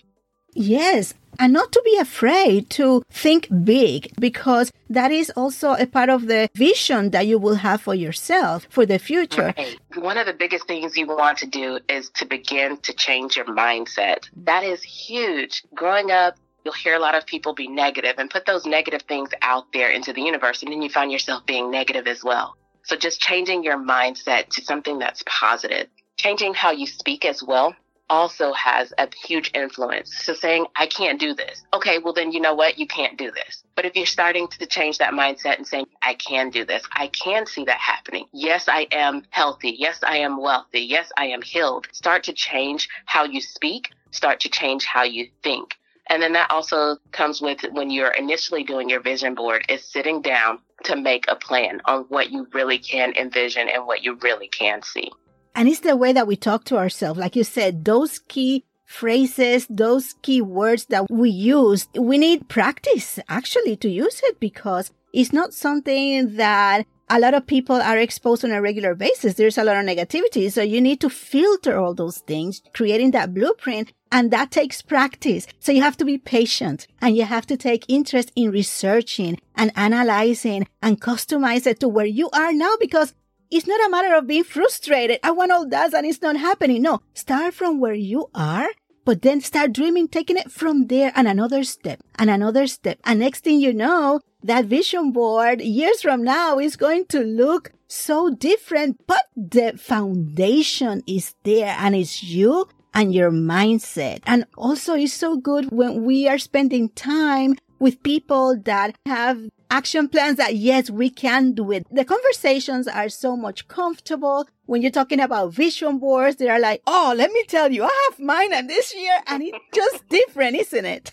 Yes, 0.55 1.15
and 1.39 1.53
not 1.53 1.73
to 1.73 1.83
be 1.85 1.97
afraid 1.99 2.71
to 2.71 3.03
think 3.11 3.49
big 3.65 4.13
because 4.19 4.73
that 4.89 5.11
is 5.11 5.31
also 5.31 5.73
a 5.73 5.87
part 5.87 6.09
of 6.09 6.27
the 6.27 6.49
vision 6.55 7.11
that 7.11 7.27
you 7.27 7.39
will 7.39 7.57
have 7.57 7.81
for 7.81 7.95
yourself 7.95 8.67
for 8.71 8.87
the 8.87 8.99
future. 8.99 9.53
Right. 9.57 9.77
One 9.97 10.19
of 10.19 10.27
the 10.27 10.33
biggest 10.33 10.67
things 10.67 10.97
you 10.97 11.07
want 11.07 11.39
to 11.39 11.47
do 11.47 11.81
is 11.89 12.11
to 12.11 12.27
begin 12.27 12.77
to 12.79 12.93
change 12.93 13.37
your 13.37 13.47
mindset. 13.47 14.29
That 14.45 14.65
is 14.65 14.83
huge. 14.83 15.65
Growing 15.75 16.11
up, 16.11 16.37
you'll 16.65 16.75
hear 16.75 16.95
a 16.95 16.99
lot 16.99 17.15
of 17.15 17.27
people 17.27 17.55
be 17.55 17.69
negative 17.69 18.17
and 18.19 18.31
put 18.31 18.47
those 18.47 18.67
negative 18.67 19.03
things 19.03 19.31
out 19.43 19.73
there 19.73 19.91
into 19.91 20.13
the 20.13 20.23
universe, 20.23 20.63
and 20.63 20.73
then 20.73 20.83
you 20.83 20.89
find 20.89 21.13
yourself 21.13 21.45
being 21.47 21.71
negative 21.71 22.07
as 22.07 22.25
well. 22.25 22.57
So 22.83 22.97
just 22.97 23.21
changing 23.21 23.65
your 23.65 23.79
mindset 23.79 24.49
to 24.51 24.65
something 24.65 24.99
that's 24.99 25.23
positive, 25.27 25.89
changing 26.17 26.55
how 26.55 26.71
you 26.71 26.87
speak 26.87 27.25
as 27.25 27.43
well 27.43 27.75
also 28.11 28.53
has 28.53 28.93
a 28.99 29.09
huge 29.27 29.51
influence. 29.55 30.15
So 30.25 30.35
saying, 30.35 30.67
I 30.77 30.87
can't 30.87 31.19
do 31.19 31.35
this. 31.35 31.63
Okay, 31.73 31.99
well 31.99 32.13
then 32.13 32.33
you 32.33 32.41
know 32.41 32.55
what? 32.55 32.79
You 32.79 32.87
can't 32.87 33.17
do 33.17 33.31
this. 33.31 33.65
But 33.75 33.85
if 33.87 33.97
you're 33.97 34.07
starting 34.07 34.47
to 34.49 34.67
change 34.67 34.99
that 34.99 35.15
mindset 35.15 35.57
and 35.57 35.67
saying, 35.67 35.87
I 36.03 36.15
can 36.15 36.51
do 36.51 36.65
this, 36.65 36.83
I 36.93 37.09
can 37.09 37.47
see 37.47 37.65
that 37.65 37.79
happening. 37.79 38.27
Yes, 38.33 38.69
I 38.69 38.87
am 38.93 39.23
healthy. 39.31 39.75
Yes, 39.79 40.01
I 40.03 40.19
am 40.19 40.41
wealthy. 40.41 40.81
Yes, 40.81 41.11
I 41.17 41.27
am 41.27 41.43
healed. 41.43 41.89
Start 41.93 42.25
to 42.25 42.33
change 42.33 42.89
how 43.07 43.25
you 43.25 43.41
speak. 43.41 43.91
Start 44.11 44.41
to 44.41 44.49
change 44.49 44.85
how 44.85 45.03
you 45.03 45.29
think. 45.43 45.75
And 46.09 46.23
then 46.23 46.35
that 46.35 46.51
also 46.51 46.97
comes 47.13 47.41
with 47.41 47.63
when 47.73 47.91
you're 47.91 48.11
initially 48.11 48.63
doing 48.63 48.89
your 48.89 49.01
vision 49.01 49.35
board 49.35 49.65
is 49.69 49.85
sitting 49.85 50.21
down 50.21 50.59
to 50.85 50.97
make 50.97 51.25
a 51.29 51.37
plan 51.37 51.81
on 51.87 52.03
what 52.09 52.31
you 52.31 52.47
really 52.53 52.79
can 52.79 53.15
envision 53.17 53.69
and 53.69 53.87
what 53.87 54.03
you 54.03 54.19
really 54.23 54.49
can 54.49 54.83
see. 54.83 55.11
And 55.55 55.69
it's 55.69 55.81
the 55.81 55.97
way 55.97 56.13
that 56.13 56.27
we 56.27 56.37
talk 56.37 56.65
to 56.65 56.77
ourselves. 56.77 57.19
Like 57.19 57.37
you 57.37 57.45
said, 57.45 57.85
those 57.85 58.19
key 58.19 58.65
phrases, 58.85 59.67
those 59.71 60.15
key 60.23 60.43
words 60.43 60.87
that 60.87 61.11
we 61.11 61.31
use, 61.31 61.89
we 61.95 62.19
need 62.19 62.49
practice 62.49 63.19
actually 63.29 63.77
to 63.77 63.89
use 63.89 64.21
it 64.25 64.39
because 64.41 64.91
it's 65.13 65.33
not 65.33 65.55
something 65.55 66.37
that 66.37 66.87
a 67.09 67.19
lot 67.19 67.35
of 67.35 67.47
people 67.47 67.77
are 67.77 67.99
exposed 67.99 68.45
on 68.45 68.53
a 68.53 68.63
regular 68.63 68.95
basis. 68.95 69.35
There's 69.35 69.59
a 69.59 69.65
lot 69.65 69.77
of 69.77 69.85
negativity. 69.85 70.51
So 70.51 70.63
you 70.63 70.81
need 70.81 71.01
to 71.01 71.11
filter 71.11 71.79
all 71.79 71.95
those 71.95 72.19
things, 72.19 72.63
creating 72.73 73.11
that 73.13 73.35
blueprint. 73.35 73.93
And 74.11 74.31
that 74.31 74.51
takes 74.51 74.81
practice. 74.81 75.47
So 75.59 75.73
you 75.73 75.83
have 75.83 75.97
to 75.97 76.05
be 76.05 76.19
patient 76.19 76.87
and 77.01 77.17
you 77.17 77.25
have 77.25 77.47
to 77.47 77.57
take 77.57 77.85
interest 77.89 78.31
in 78.37 78.51
researching 78.51 79.41
and 79.57 79.73
analyzing 79.75 80.69
and 80.81 81.01
customize 81.01 81.67
it 81.67 81.81
to 81.81 81.89
where 81.89 82.07
you 82.07 82.31
are 82.31 82.53
now 82.53 82.75
because 82.79 83.15
it's 83.51 83.67
not 83.67 83.85
a 83.85 83.91
matter 83.91 84.15
of 84.15 84.27
being 84.27 84.45
frustrated. 84.45 85.19
I 85.23 85.33
want 85.33 85.53
all 85.53 85.69
that 85.69 85.95
and 85.95 86.07
it's 86.07 86.23
not 86.23 86.37
happening. 86.37 86.83
No, 86.83 87.03
start 87.13 87.55
from 87.55 87.81
where 87.81 87.95
you 87.95 88.31
are 88.35 88.69
but 89.05 89.23
then 89.23 89.41
start 89.41 89.73
dreaming, 89.73 90.09
taking 90.09 90.37
it 90.37 90.51
from 90.51 90.87
there 90.87 91.13
and 91.15 91.29
another 91.29 91.65
step 91.65 92.01
and 92.19 92.31
another 92.31 92.67
step. 92.67 92.99
And 93.05 93.21
next 93.21 93.45
thing 93.45 93.61
you 93.61 93.73
know, 93.73 94.21
that 94.43 94.67
vision 94.67 95.13
board 95.13 95.61
years 95.61 96.03
from 96.03 96.23
now 96.23 96.59
is 96.59 96.77
going 96.77 97.07
to 97.07 97.21
look 97.21 97.73
so 97.87 98.31
different, 98.31 99.01
but 99.07 99.23
the 99.37 99.75
foundation 99.77 101.03
is 101.07 101.35
there 101.45 101.77
and 101.79 101.95
it's 101.95 102.23
you 102.23 102.69
and 102.93 103.15
your 103.15 103.31
mindset. 103.31 104.21
And 104.27 104.47
also 104.57 104.95
it's 104.95 105.13
so 105.13 105.37
good 105.37 105.71
when 105.71 106.05
we 106.05 106.29
are 106.29 106.39
spending 106.39 106.89
time 106.91 107.57
with 107.79 108.03
people 108.03 108.57
that 108.65 108.97
have 109.05 109.49
action 109.75 110.09
plans 110.09 110.37
that 110.37 110.55
yes, 110.55 110.89
we 110.89 111.11
can 111.11 111.53
do 111.53 111.73
it. 111.73 111.85
The 111.91 112.05
conversations 112.05 112.87
are 112.87 113.09
so 113.09 113.37
much 113.37 113.67
comfortable. 113.67 114.47
When 114.67 114.83
you're 114.83 114.99
talking 115.01 115.19
about 115.19 115.53
vision 115.53 115.99
boards, 115.99 116.37
they 116.37 116.49
are 116.49 116.61
like, 116.61 116.81
Oh, 116.87 117.13
let 117.17 117.33
me 117.33 117.43
tell 117.49 117.73
you, 117.73 117.83
I 117.83 118.09
have 118.09 118.21
mine 118.21 118.53
and 118.53 118.71
this 118.71 118.95
year 118.95 119.17
and 119.27 119.43
it's 119.43 119.59
just 119.75 120.09
different, 120.09 120.57
isn't 120.57 120.85
it? 120.85 121.11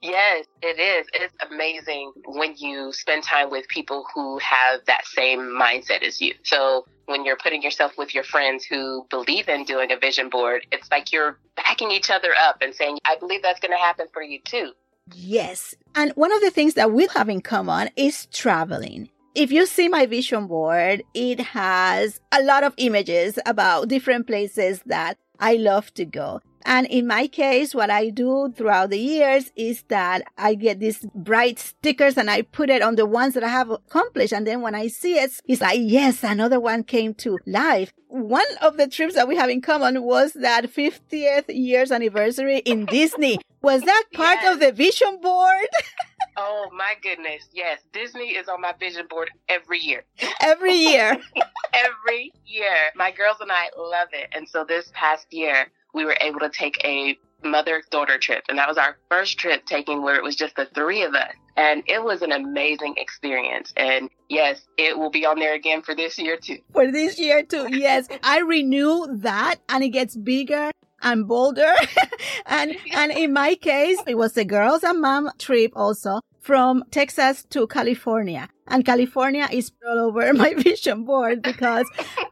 Yes, 0.00 0.46
it 0.62 0.78
is. 0.78 1.06
It's 1.12 1.34
amazing 1.50 2.12
when 2.24 2.54
you 2.56 2.92
spend 2.92 3.24
time 3.24 3.50
with 3.50 3.68
people 3.68 4.06
who 4.14 4.38
have 4.38 4.80
that 4.86 5.04
same 5.04 5.40
mindset 5.40 6.02
as 6.02 6.20
you. 6.20 6.34
So 6.44 6.86
when 7.06 7.26
you're 7.26 7.36
putting 7.36 7.62
yourself 7.62 7.92
with 7.98 8.14
your 8.14 8.24
friends 8.24 8.64
who 8.64 9.06
believe 9.10 9.48
in 9.48 9.64
doing 9.64 9.90
a 9.92 9.98
vision 9.98 10.30
board, 10.30 10.66
it's 10.70 10.90
like 10.90 11.12
you're 11.12 11.38
backing 11.56 11.90
each 11.90 12.10
other 12.10 12.32
up 12.46 12.58
and 12.62 12.74
saying, 12.74 12.98
I 13.04 13.16
believe 13.16 13.42
that's 13.42 13.60
going 13.60 13.72
to 13.72 13.84
happen 13.88 14.06
for 14.12 14.22
you 14.22 14.38
too. 14.44 14.72
Yes. 15.14 15.74
And 15.94 16.12
one 16.12 16.32
of 16.32 16.40
the 16.40 16.50
things 16.50 16.74
that 16.74 16.92
we 16.92 17.06
have 17.14 17.28
in 17.28 17.40
common 17.40 17.90
is 17.96 18.26
traveling. 18.26 19.10
If 19.34 19.52
you 19.52 19.66
see 19.66 19.88
my 19.88 20.06
vision 20.06 20.46
board, 20.46 21.02
it 21.14 21.38
has 21.40 22.20
a 22.32 22.42
lot 22.42 22.64
of 22.64 22.74
images 22.76 23.38
about 23.46 23.88
different 23.88 24.26
places 24.26 24.82
that 24.86 25.16
I 25.38 25.54
love 25.54 25.94
to 25.94 26.04
go. 26.04 26.40
And 26.68 26.86
in 26.88 27.06
my 27.06 27.28
case, 27.28 27.74
what 27.74 27.88
I 27.88 28.10
do 28.10 28.52
throughout 28.54 28.90
the 28.90 28.98
years 28.98 29.50
is 29.56 29.84
that 29.88 30.22
I 30.36 30.54
get 30.54 30.80
these 30.80 31.06
bright 31.14 31.58
stickers 31.58 32.18
and 32.18 32.30
I 32.30 32.42
put 32.42 32.68
it 32.68 32.82
on 32.82 32.96
the 32.96 33.06
ones 33.06 33.32
that 33.34 33.42
I 33.42 33.48
have 33.48 33.70
accomplished. 33.70 34.34
And 34.34 34.46
then 34.46 34.60
when 34.60 34.74
I 34.74 34.88
see 34.88 35.14
it, 35.14 35.40
it's 35.46 35.62
like, 35.62 35.80
yes, 35.80 36.22
another 36.22 36.60
one 36.60 36.84
came 36.84 37.14
to 37.14 37.38
life. 37.46 37.94
One 38.08 38.44
of 38.60 38.76
the 38.76 38.86
trips 38.86 39.14
that 39.14 39.26
we 39.26 39.36
have 39.36 39.48
in 39.48 39.62
common 39.62 40.02
was 40.02 40.34
that 40.34 40.70
50th 40.70 41.44
years 41.48 41.90
anniversary 41.90 42.58
in 42.58 42.84
Disney. 42.98 43.38
Was 43.62 43.80
that 43.82 44.04
part 44.12 44.40
yes. 44.42 44.52
of 44.52 44.60
the 44.60 44.70
vision 44.70 45.22
board? 45.22 45.68
oh 46.36 46.68
my 46.76 46.96
goodness. 47.02 47.48
Yes. 47.50 47.80
Disney 47.94 48.36
is 48.36 48.46
on 48.46 48.60
my 48.60 48.74
vision 48.78 49.06
board 49.08 49.30
every 49.48 49.78
year. 49.78 50.04
Every 50.42 50.74
year. 50.74 51.16
every 51.72 52.30
year. 52.44 52.92
My 52.94 53.10
girls 53.10 53.38
and 53.40 53.50
I 53.50 53.70
love 53.74 54.08
it. 54.12 54.28
And 54.32 54.46
so 54.46 54.64
this 54.64 54.90
past 54.92 55.32
year, 55.32 55.68
we 55.94 56.04
were 56.04 56.16
able 56.20 56.40
to 56.40 56.50
take 56.50 56.82
a 56.84 57.18
mother 57.44 57.82
daughter 57.90 58.18
trip. 58.18 58.44
And 58.48 58.58
that 58.58 58.68
was 58.68 58.78
our 58.78 58.96
first 59.10 59.38
trip 59.38 59.64
taking 59.66 60.02
where 60.02 60.16
it 60.16 60.22
was 60.22 60.36
just 60.36 60.56
the 60.56 60.66
three 60.74 61.02
of 61.02 61.14
us. 61.14 61.32
And 61.56 61.82
it 61.86 62.02
was 62.02 62.22
an 62.22 62.32
amazing 62.32 62.94
experience. 62.96 63.72
And 63.76 64.10
yes, 64.28 64.60
it 64.76 64.96
will 64.96 65.10
be 65.10 65.26
on 65.26 65.38
there 65.38 65.54
again 65.54 65.82
for 65.82 65.94
this 65.94 66.18
year 66.18 66.36
too. 66.36 66.58
For 66.72 66.90
this 66.90 67.18
year 67.18 67.42
too. 67.42 67.68
Yes. 67.78 68.08
I 68.22 68.40
renew 68.40 69.06
that 69.18 69.56
and 69.68 69.84
it 69.84 69.90
gets 69.90 70.16
bigger 70.16 70.70
and 71.02 71.28
bolder. 71.28 71.72
and, 72.46 72.76
and 72.92 73.12
in 73.12 73.32
my 73.32 73.54
case, 73.54 73.98
it 74.06 74.16
was 74.16 74.36
a 74.36 74.44
girls 74.44 74.82
and 74.82 75.00
mom 75.00 75.30
trip 75.38 75.72
also 75.76 76.20
from 76.40 76.84
Texas 76.90 77.44
to 77.50 77.66
California. 77.66 78.48
And 78.68 78.84
California 78.84 79.48
is 79.50 79.72
all 79.86 79.98
over 79.98 80.32
my 80.44 80.54
vision 80.54 81.04
board 81.04 81.42
because 81.42 81.86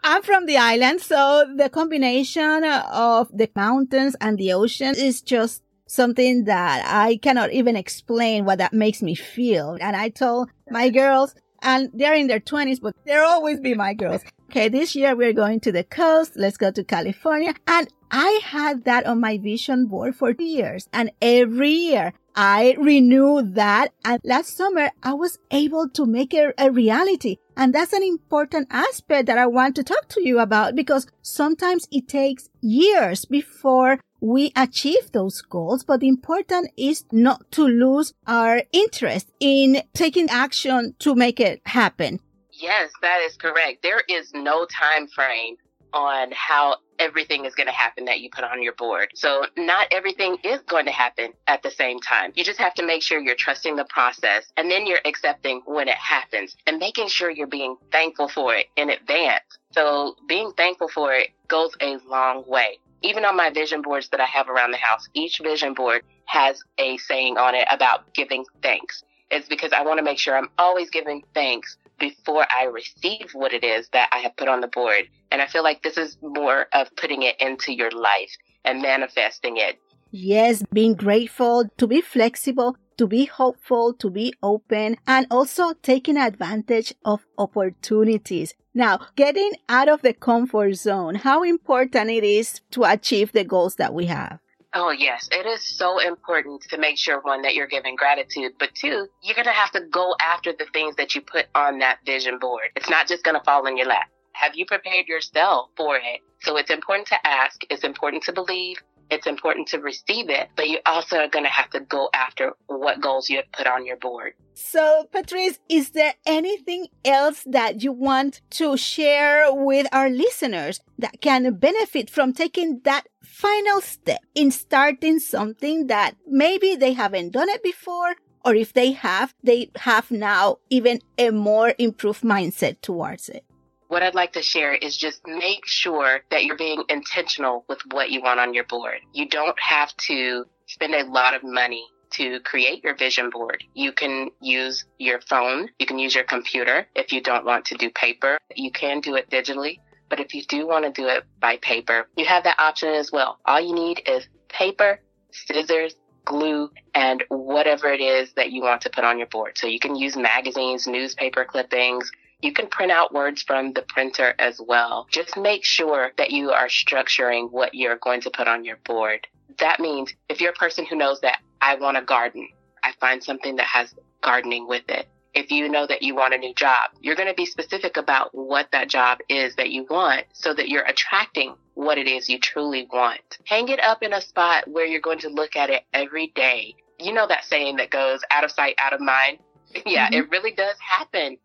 I'm 0.04 0.22
from 0.22 0.46
the 0.46 0.56
island. 0.56 1.00
So 1.00 1.46
the 1.56 1.68
combination 1.68 2.64
of 2.64 3.28
the 3.32 3.50
mountains 3.56 4.16
and 4.20 4.38
the 4.38 4.52
ocean 4.52 4.94
is 4.96 5.22
just 5.22 5.62
something 5.86 6.44
that 6.44 6.84
I 6.86 7.16
cannot 7.16 7.52
even 7.52 7.76
explain 7.76 8.44
what 8.44 8.58
that 8.58 8.72
makes 8.72 9.02
me 9.02 9.14
feel. 9.14 9.78
And 9.80 9.96
I 9.96 10.08
told 10.08 10.50
my 10.70 10.90
girls, 10.90 11.34
and 11.62 11.90
they're 11.94 12.14
in 12.14 12.26
their 12.26 12.40
20s, 12.40 12.80
but 12.80 12.94
they'll 13.04 13.24
always 13.24 13.60
be 13.60 13.74
my 13.74 13.94
girls. 13.94 14.22
Okay, 14.48 14.68
this 14.68 14.94
year 14.94 15.16
we're 15.16 15.32
going 15.32 15.60
to 15.60 15.72
the 15.72 15.82
coast. 15.82 16.32
Let's 16.36 16.56
go 16.56 16.70
to 16.70 16.84
California. 16.84 17.54
And 17.66 17.88
I 18.10 18.40
had 18.44 18.84
that 18.84 19.04
on 19.04 19.20
my 19.20 19.38
vision 19.38 19.86
board 19.86 20.14
for 20.14 20.30
years. 20.30 20.88
And 20.92 21.10
every 21.20 21.70
year 21.70 22.12
I 22.36 22.76
renew 22.78 23.42
that. 23.42 23.92
And 24.04 24.20
last 24.22 24.56
summer, 24.56 24.90
I 25.02 25.14
was 25.14 25.38
able 25.50 25.88
to 25.90 26.06
make 26.06 26.32
it 26.32 26.54
a 26.58 26.70
reality. 26.70 27.38
And 27.56 27.74
that's 27.74 27.92
an 27.92 28.04
important 28.04 28.68
aspect 28.70 29.26
that 29.26 29.38
I 29.38 29.46
want 29.46 29.74
to 29.76 29.84
talk 29.84 30.08
to 30.10 30.22
you 30.22 30.38
about 30.38 30.76
because 30.76 31.08
sometimes 31.22 31.88
it 31.90 32.06
takes 32.06 32.48
years 32.60 33.24
before 33.24 33.98
we 34.20 34.52
achieve 34.54 35.10
those 35.12 35.42
goals. 35.42 35.82
But 35.82 36.00
the 36.00 36.08
important 36.08 36.70
is 36.76 37.04
not 37.10 37.50
to 37.52 37.64
lose 37.64 38.14
our 38.26 38.62
interest 38.72 39.32
in 39.40 39.82
taking 39.92 40.30
action 40.30 40.94
to 41.00 41.14
make 41.14 41.40
it 41.40 41.62
happen. 41.64 42.20
Yes, 42.58 42.90
that 43.02 43.20
is 43.26 43.36
correct. 43.36 43.82
There 43.82 44.02
is 44.08 44.32
no 44.32 44.66
time 44.66 45.08
frame 45.08 45.56
on 45.92 46.30
how 46.32 46.76
everything 46.98 47.44
is 47.44 47.54
going 47.54 47.66
to 47.66 47.72
happen 47.72 48.06
that 48.06 48.20
you 48.20 48.30
put 48.30 48.44
on 48.44 48.62
your 48.62 48.72
board. 48.75 49.08
So 49.14 49.44
not 49.56 49.88
everything 49.90 50.38
is 50.42 50.60
going 50.62 50.86
to 50.86 50.90
happen 50.92 51.32
at 51.46 51.62
the 51.62 51.70
same 51.70 52.00
time. 52.00 52.32
You 52.34 52.44
just 52.44 52.58
have 52.58 52.75
to 52.75 52.86
make 52.86 53.02
sure 53.02 53.20
you're 53.20 53.34
trusting 53.34 53.76
the 53.76 53.84
process 53.84 54.50
and 54.56 54.70
then 54.70 54.86
you're 54.86 55.00
accepting 55.04 55.62
when 55.66 55.88
it 55.88 55.96
happens 55.96 56.56
and 56.66 56.78
making 56.78 57.08
sure 57.08 57.30
you're 57.30 57.46
being 57.46 57.76
thankful 57.92 58.28
for 58.28 58.54
it 58.54 58.66
in 58.76 58.90
advance. 58.90 59.44
So 59.72 60.16
being 60.26 60.52
thankful 60.56 60.88
for 60.88 61.12
it 61.12 61.30
goes 61.48 61.72
a 61.80 61.98
long 62.08 62.44
way. 62.46 62.78
Even 63.02 63.25
on 63.25 63.36
my 63.36 63.50
vision 63.50 63.82
boards 63.82 64.08
that 64.08 64.20
I 64.20 64.25
have 64.25 64.48
around 64.48 64.70
the 64.70 64.78
house, 64.78 65.06
each 65.12 65.40
vision 65.40 65.75
board 65.75 66.02
has 66.25 66.62
a 66.78 66.96
saying 66.98 67.36
on 67.36 67.54
it 67.54 67.68
about 67.70 68.12
giving 68.14 68.44
thanks. 68.62 69.02
It's 69.30 69.48
because 69.48 69.72
I 69.72 69.82
want 69.82 69.98
to 69.98 70.04
make 70.04 70.18
sure 70.18 70.36
I'm 70.36 70.50
always 70.56 70.88
giving 70.90 71.22
thanks 71.34 71.76
before 71.98 72.46
I 72.50 72.64
receive 72.64 73.30
what 73.32 73.52
it 73.52 73.64
is 73.64 73.88
that 73.92 74.08
I 74.12 74.18
have 74.18 74.36
put 74.36 74.48
on 74.48 74.60
the 74.60 74.68
board. 74.68 75.08
And 75.30 75.40
I 75.42 75.46
feel 75.46 75.62
like 75.62 75.82
this 75.82 75.98
is 75.98 76.16
more 76.22 76.66
of 76.72 76.94
putting 76.96 77.22
it 77.22 77.36
into 77.40 77.72
your 77.72 77.90
life 77.90 78.30
and 78.64 78.82
manifesting 78.82 79.56
it. 79.56 79.78
Yes, 80.10 80.62
being 80.72 80.94
grateful, 80.94 81.68
to 81.76 81.86
be 81.86 82.00
flexible, 82.00 82.76
to 82.96 83.06
be 83.06 83.26
hopeful, 83.26 83.92
to 83.94 84.08
be 84.08 84.32
open, 84.42 84.96
and 85.06 85.26
also 85.30 85.72
taking 85.82 86.16
advantage 86.16 86.94
of 87.04 87.26
opportunities. 87.36 88.54
Now, 88.72 89.00
getting 89.16 89.52
out 89.68 89.88
of 89.88 90.02
the 90.02 90.12
comfort 90.12 90.74
zone, 90.74 91.16
how 91.16 91.42
important 91.42 92.10
it 92.10 92.24
is 92.24 92.60
to 92.70 92.84
achieve 92.84 93.32
the 93.32 93.44
goals 93.44 93.76
that 93.76 93.94
we 93.94 94.06
have. 94.06 94.38
Oh, 94.78 94.90
yes. 94.90 95.26
It 95.33 95.47
is 95.47 95.64
so 95.64 95.99
important 96.00 96.61
to 96.68 96.76
make 96.76 96.99
sure, 96.99 97.18
one, 97.23 97.40
that 97.42 97.54
you're 97.54 97.66
giving 97.66 97.97
gratitude, 97.97 98.52
but 98.59 98.75
two, 98.75 99.09
you're 99.23 99.35
going 99.35 99.47
to 99.47 99.50
have 99.50 99.71
to 99.71 99.80
go 99.80 100.14
after 100.21 100.52
the 100.52 100.66
things 100.71 100.97
that 100.97 101.14
you 101.14 101.23
put 101.23 101.47
on 101.54 101.78
that 101.78 102.00
vision 102.04 102.38
board. 102.38 102.66
It's 102.76 102.90
not 102.90 103.09
just 103.09 103.25
going 103.25 103.38
to 103.38 103.42
fall 103.42 103.64
in 103.66 103.78
your 103.78 103.87
lap. 103.87 104.11
Have 104.33 104.54
you 104.54 104.66
prepared 104.66 105.09
yourself 105.09 105.71
for 105.78 105.97
it? 105.97 106.21
So 106.42 106.59
it's 106.59 106.71
important 106.71 107.09
to 107.09 107.26
ask. 107.26 107.59
It's 107.71 107.85
important 107.85 108.25
to 108.25 108.35
believe. 108.35 108.76
It's 109.10 109.26
important 109.26 109.68
to 109.68 109.78
receive 109.78 110.30
it, 110.30 110.48
but 110.56 110.68
you 110.68 110.78
also 110.84 111.16
are 111.18 111.28
going 111.28 111.44
to 111.44 111.50
have 111.50 111.70
to 111.70 111.80
go 111.80 112.10
after 112.12 112.52
what 112.66 113.00
goals 113.00 113.28
you 113.30 113.36
have 113.36 113.52
put 113.52 113.66
on 113.66 113.86
your 113.86 113.96
board. 113.96 114.34
So, 114.54 115.06
Patrice, 115.12 115.58
is 115.68 115.90
there 115.90 116.14
anything 116.25 116.88
else 117.04 117.44
that 117.46 117.82
you 117.82 117.92
want 117.92 118.40
to 118.50 118.76
share 118.76 119.52
with 119.52 119.86
our 119.92 120.08
listeners 120.08 120.80
that 120.98 121.20
can 121.20 121.54
benefit 121.54 122.08
from 122.10 122.32
taking 122.32 122.80
that 122.84 123.06
final 123.22 123.80
step 123.80 124.20
in 124.34 124.50
starting 124.50 125.18
something 125.18 125.88
that 125.88 126.16
maybe 126.26 126.75
they 126.75 126.94
haven't 126.94 127.32
done 127.32 127.48
it 127.48 127.62
before? 127.62 128.16
Or 128.44 128.54
if 128.54 128.72
they 128.72 128.92
have, 128.92 129.34
they 129.42 129.70
have 129.76 130.10
now 130.10 130.58
even 130.70 131.00
a 131.18 131.30
more 131.30 131.75
improved 131.78 132.22
mindset 132.22 132.80
towards 132.80 133.28
it 133.28 133.44
what 133.88 134.02
I'd 134.02 134.14
like 134.14 134.32
to 134.32 134.42
share 134.42 134.74
is 134.74 134.96
just 134.96 135.20
make 135.26 135.66
sure 135.66 136.20
that 136.30 136.44
you're 136.44 136.56
being 136.56 136.84
intentional 136.88 137.64
with 137.68 137.78
what 137.90 138.10
you 138.10 138.20
want 138.20 138.40
on 138.40 138.54
your 138.54 138.64
board. 138.64 138.98
You 139.12 139.28
don't 139.28 139.58
have 139.60 139.96
to 140.08 140.44
spend 140.66 140.94
a 140.94 141.04
lot 141.04 141.34
of 141.34 141.42
money 141.44 141.86
to 142.10 142.40
create 142.40 142.82
your 142.82 142.96
vision 142.96 143.30
board. 143.30 143.62
You 143.74 143.92
can 143.92 144.30
use 144.40 144.84
your 144.98 145.20
phone. 145.20 145.68
You 145.78 145.86
can 145.86 145.98
use 145.98 146.14
your 146.14 146.24
computer 146.24 146.86
if 146.94 147.12
you 147.12 147.20
don't 147.20 147.44
want 147.44 147.64
to 147.66 147.76
do 147.76 147.90
paper. 147.90 148.38
You 148.54 148.70
can 148.70 149.00
do 149.00 149.14
it 149.16 149.30
digitally. 149.30 149.78
But 150.08 150.20
if 150.20 150.34
you 150.34 150.42
do 150.44 150.66
want 150.66 150.84
to 150.84 150.92
do 150.92 151.08
it 151.08 151.24
by 151.40 151.56
paper, 151.58 152.08
you 152.16 152.24
have 152.26 152.44
that 152.44 152.60
option 152.60 152.90
as 152.90 153.10
well. 153.10 153.38
All 153.44 153.60
you 153.60 153.74
need 153.74 154.02
is 154.06 154.28
paper, 154.48 155.00
scissors, 155.32 155.96
glue, 156.24 156.70
and 156.94 157.24
whatever 157.28 157.88
it 157.88 158.00
is 158.00 158.32
that 158.34 158.52
you 158.52 158.62
want 158.62 158.82
to 158.82 158.90
put 158.90 159.04
on 159.04 159.18
your 159.18 159.26
board. 159.26 159.58
So 159.58 159.66
you 159.66 159.80
can 159.80 159.96
use 159.96 160.16
magazines, 160.16 160.86
newspaper 160.86 161.44
clippings, 161.44 162.10
You 162.42 162.52
can 162.52 162.66
print 162.68 162.92
out 162.92 163.14
words 163.14 163.42
from 163.42 163.72
the 163.72 163.82
printer 163.82 164.34
as 164.38 164.60
well. 164.60 165.06
Just 165.10 165.36
make 165.36 165.64
sure 165.64 166.12
that 166.18 166.30
you 166.30 166.50
are 166.50 166.68
structuring 166.68 167.50
what 167.50 167.74
you're 167.74 167.96
going 167.96 168.20
to 168.22 168.30
put 168.30 168.46
on 168.46 168.64
your 168.64 168.76
board. 168.84 169.26
That 169.58 169.80
means 169.80 170.14
if 170.28 170.40
you're 170.40 170.50
a 170.50 170.54
person 170.54 170.84
who 170.84 170.96
knows 170.96 171.20
that 171.22 171.40
I 171.62 171.76
want 171.76 171.96
a 171.96 172.02
garden, 172.02 172.48
I 172.82 172.92
find 173.00 173.24
something 173.24 173.56
that 173.56 173.66
has 173.66 173.94
gardening 174.22 174.68
with 174.68 174.84
it. 174.88 175.08
If 175.34 175.50
you 175.50 175.68
know 175.68 175.86
that 175.86 176.02
you 176.02 176.14
want 176.14 176.34
a 176.34 176.38
new 176.38 176.54
job, 176.54 176.90
you're 177.00 177.14
going 177.14 177.28
to 177.28 177.34
be 177.34 177.46
specific 177.46 177.96
about 177.96 178.30
what 178.32 178.70
that 178.72 178.88
job 178.88 179.18
is 179.28 179.54
that 179.56 179.70
you 179.70 179.86
want 179.88 180.24
so 180.32 180.54
that 180.54 180.68
you're 180.68 180.84
attracting 180.84 181.54
what 181.74 181.98
it 181.98 182.06
is 182.06 182.28
you 182.28 182.38
truly 182.38 182.88
want. 182.90 183.38
Hang 183.44 183.68
it 183.68 183.80
up 183.80 184.02
in 184.02 184.12
a 184.12 184.20
spot 184.20 184.66
where 184.66 184.86
you're 184.86 185.00
going 185.00 185.18
to 185.20 185.28
look 185.28 185.56
at 185.56 185.70
it 185.70 185.84
every 185.92 186.28
day. 186.34 186.74
You 186.98 187.12
know 187.12 187.26
that 187.26 187.44
saying 187.44 187.76
that 187.76 187.90
goes 187.90 188.20
out 188.30 188.44
of 188.44 188.50
sight, 188.50 188.76
out 188.78 188.92
of 188.92 189.00
mind? 189.00 189.38
Yeah, 189.84 190.06
mm-hmm. 190.06 190.14
it 190.14 190.30
really 190.30 190.52
does 190.52 190.76
happen. 190.80 191.36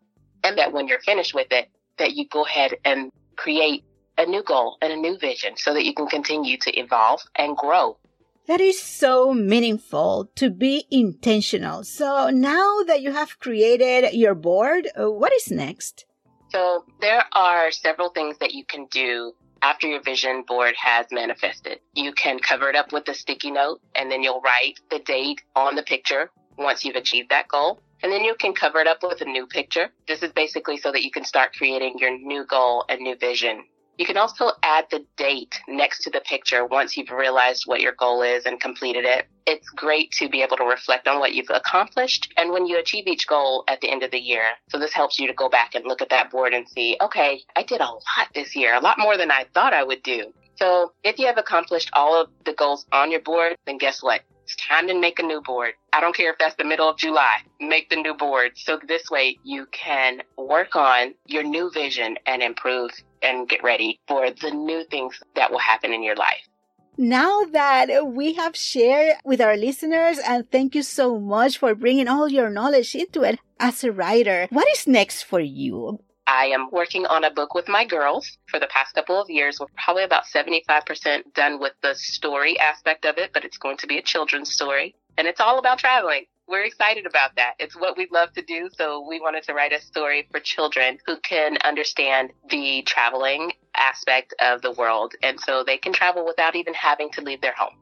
And 0.44 0.58
that 0.58 0.72
when 0.72 0.88
you're 0.88 1.00
finished 1.00 1.34
with 1.34 1.48
it, 1.50 1.68
that 1.98 2.14
you 2.14 2.26
go 2.28 2.44
ahead 2.44 2.74
and 2.84 3.10
create 3.36 3.84
a 4.18 4.26
new 4.26 4.42
goal 4.42 4.76
and 4.82 4.92
a 4.92 4.96
new 4.96 5.18
vision 5.18 5.56
so 5.56 5.72
that 5.74 5.84
you 5.84 5.94
can 5.94 6.06
continue 6.06 6.56
to 6.58 6.78
evolve 6.78 7.20
and 7.36 7.56
grow. 7.56 7.96
That 8.48 8.60
is 8.60 8.82
so 8.82 9.32
meaningful 9.32 10.30
to 10.34 10.50
be 10.50 10.84
intentional. 10.90 11.84
So 11.84 12.28
now 12.30 12.82
that 12.86 13.00
you 13.00 13.12
have 13.12 13.38
created 13.38 14.12
your 14.14 14.34
board, 14.34 14.88
uh, 15.00 15.10
what 15.10 15.32
is 15.32 15.50
next? 15.50 16.06
So 16.50 16.84
there 17.00 17.24
are 17.32 17.70
several 17.70 18.10
things 18.10 18.38
that 18.38 18.52
you 18.52 18.64
can 18.64 18.86
do 18.90 19.32
after 19.62 19.86
your 19.86 20.02
vision 20.02 20.42
board 20.46 20.74
has 20.76 21.06
manifested. 21.12 21.78
You 21.94 22.12
can 22.12 22.40
cover 22.40 22.68
it 22.68 22.74
up 22.74 22.92
with 22.92 23.08
a 23.08 23.14
sticky 23.14 23.52
note 23.52 23.80
and 23.94 24.10
then 24.10 24.22
you'll 24.22 24.40
write 24.40 24.80
the 24.90 24.98
date 24.98 25.40
on 25.54 25.76
the 25.76 25.84
picture 25.84 26.30
once 26.58 26.84
you've 26.84 26.96
achieved 26.96 27.30
that 27.30 27.48
goal. 27.48 27.80
And 28.02 28.12
then 28.12 28.24
you 28.24 28.34
can 28.34 28.54
cover 28.54 28.80
it 28.80 28.86
up 28.86 29.02
with 29.02 29.20
a 29.20 29.24
new 29.24 29.46
picture. 29.46 29.90
This 30.08 30.22
is 30.22 30.32
basically 30.32 30.76
so 30.76 30.92
that 30.92 31.02
you 31.02 31.10
can 31.10 31.24
start 31.24 31.54
creating 31.54 31.94
your 31.98 32.16
new 32.16 32.44
goal 32.44 32.84
and 32.88 33.00
new 33.00 33.16
vision 33.16 33.64
you 33.98 34.06
can 34.06 34.16
also 34.16 34.50
add 34.62 34.86
the 34.90 35.04
date 35.16 35.60
next 35.68 36.02
to 36.02 36.10
the 36.10 36.20
picture 36.20 36.64
once 36.64 36.96
you've 36.96 37.10
realized 37.10 37.64
what 37.66 37.80
your 37.80 37.92
goal 37.92 38.22
is 38.22 38.46
and 38.46 38.60
completed 38.60 39.04
it. 39.04 39.26
It's 39.46 39.68
great 39.68 40.12
to 40.12 40.28
be 40.28 40.42
able 40.42 40.56
to 40.56 40.64
reflect 40.64 41.06
on 41.06 41.20
what 41.20 41.34
you've 41.34 41.50
accomplished 41.50 42.32
and 42.36 42.50
when 42.52 42.66
you 42.66 42.78
achieve 42.78 43.06
each 43.06 43.26
goal 43.26 43.64
at 43.68 43.80
the 43.80 43.90
end 43.90 44.02
of 44.02 44.10
the 44.10 44.18
year. 44.18 44.44
So 44.70 44.78
this 44.78 44.92
helps 44.92 45.18
you 45.18 45.26
to 45.26 45.34
go 45.34 45.48
back 45.48 45.74
and 45.74 45.84
look 45.84 46.00
at 46.00 46.10
that 46.10 46.30
board 46.30 46.54
and 46.54 46.68
see, 46.68 46.96
okay, 47.00 47.42
I 47.54 47.62
did 47.62 47.80
a 47.80 47.84
lot 47.84 48.28
this 48.34 48.56
year, 48.56 48.74
a 48.74 48.80
lot 48.80 48.98
more 48.98 49.16
than 49.16 49.30
I 49.30 49.46
thought 49.52 49.74
I 49.74 49.84
would 49.84 50.02
do. 50.02 50.32
So 50.56 50.92
if 51.04 51.18
you 51.18 51.26
have 51.26 51.38
accomplished 51.38 51.90
all 51.92 52.20
of 52.20 52.30
the 52.44 52.54
goals 52.54 52.86
on 52.92 53.10
your 53.10 53.20
board, 53.20 53.56
then 53.66 53.78
guess 53.78 54.02
what? 54.02 54.22
It's 54.52 54.68
time 54.68 54.86
to 54.88 55.00
make 55.00 55.18
a 55.18 55.22
new 55.22 55.40
board. 55.40 55.72
I 55.94 56.00
don't 56.02 56.14
care 56.14 56.30
if 56.30 56.36
that's 56.38 56.56
the 56.56 56.64
middle 56.64 56.86
of 56.86 56.98
July. 56.98 57.38
Make 57.58 57.88
the 57.88 57.96
new 57.96 58.12
board. 58.12 58.52
So 58.56 58.78
this 58.86 59.10
way 59.10 59.38
you 59.44 59.64
can 59.72 60.20
work 60.36 60.76
on 60.76 61.14
your 61.26 61.42
new 61.42 61.70
vision 61.70 62.18
and 62.26 62.42
improve 62.42 62.90
and 63.22 63.48
get 63.48 63.62
ready 63.62 63.98
for 64.06 64.30
the 64.30 64.50
new 64.50 64.84
things 64.90 65.18
that 65.36 65.50
will 65.50 65.58
happen 65.58 65.94
in 65.94 66.02
your 66.02 66.16
life. 66.16 66.46
Now 66.98 67.44
that 67.52 68.08
we 68.08 68.34
have 68.34 68.54
shared 68.54 69.16
with 69.24 69.40
our 69.40 69.56
listeners, 69.56 70.18
and 70.18 70.50
thank 70.50 70.74
you 70.74 70.82
so 70.82 71.18
much 71.18 71.56
for 71.56 71.74
bringing 71.74 72.06
all 72.06 72.28
your 72.28 72.50
knowledge 72.50 72.94
into 72.94 73.22
it 73.22 73.38
as 73.58 73.82
a 73.82 73.90
writer, 73.90 74.48
what 74.50 74.68
is 74.74 74.86
next 74.86 75.22
for 75.22 75.40
you? 75.40 76.00
I 76.26 76.46
am 76.46 76.70
working 76.70 77.06
on 77.06 77.24
a 77.24 77.30
book 77.30 77.54
with 77.54 77.68
my 77.68 77.84
girls 77.84 78.38
for 78.46 78.58
the 78.58 78.68
past 78.68 78.94
couple 78.94 79.20
of 79.20 79.28
years. 79.28 79.58
We're 79.58 79.66
probably 79.76 80.04
about 80.04 80.24
75% 80.24 81.34
done 81.34 81.60
with 81.60 81.72
the 81.82 81.94
story 81.94 82.58
aspect 82.58 83.04
of 83.04 83.18
it, 83.18 83.32
but 83.32 83.44
it's 83.44 83.58
going 83.58 83.76
to 83.78 83.86
be 83.86 83.98
a 83.98 84.02
children's 84.02 84.50
story. 84.50 84.94
And 85.18 85.26
it's 85.26 85.40
all 85.40 85.58
about 85.58 85.78
traveling 85.78 86.26
we're 86.48 86.64
excited 86.64 87.06
about 87.06 87.34
that. 87.36 87.54
It's 87.58 87.74
what 87.74 87.96
we 87.96 88.08
love 88.12 88.32
to 88.34 88.42
do. 88.42 88.68
So 88.76 89.06
we 89.08 89.20
wanted 89.20 89.42
to 89.44 89.54
write 89.54 89.72
a 89.72 89.80
story 89.80 90.28
for 90.30 90.38
children 90.40 90.98
who 91.06 91.16
can 91.20 91.56
understand 91.64 92.30
the 92.50 92.82
traveling 92.82 93.52
aspect 93.74 94.34
of 94.40 94.60
the 94.62 94.72
world. 94.72 95.14
And 95.22 95.40
so 95.40 95.64
they 95.64 95.78
can 95.78 95.92
travel 95.92 96.26
without 96.26 96.54
even 96.54 96.74
having 96.74 97.10
to 97.12 97.22
leave 97.22 97.40
their 97.40 97.54
home. 97.56 97.74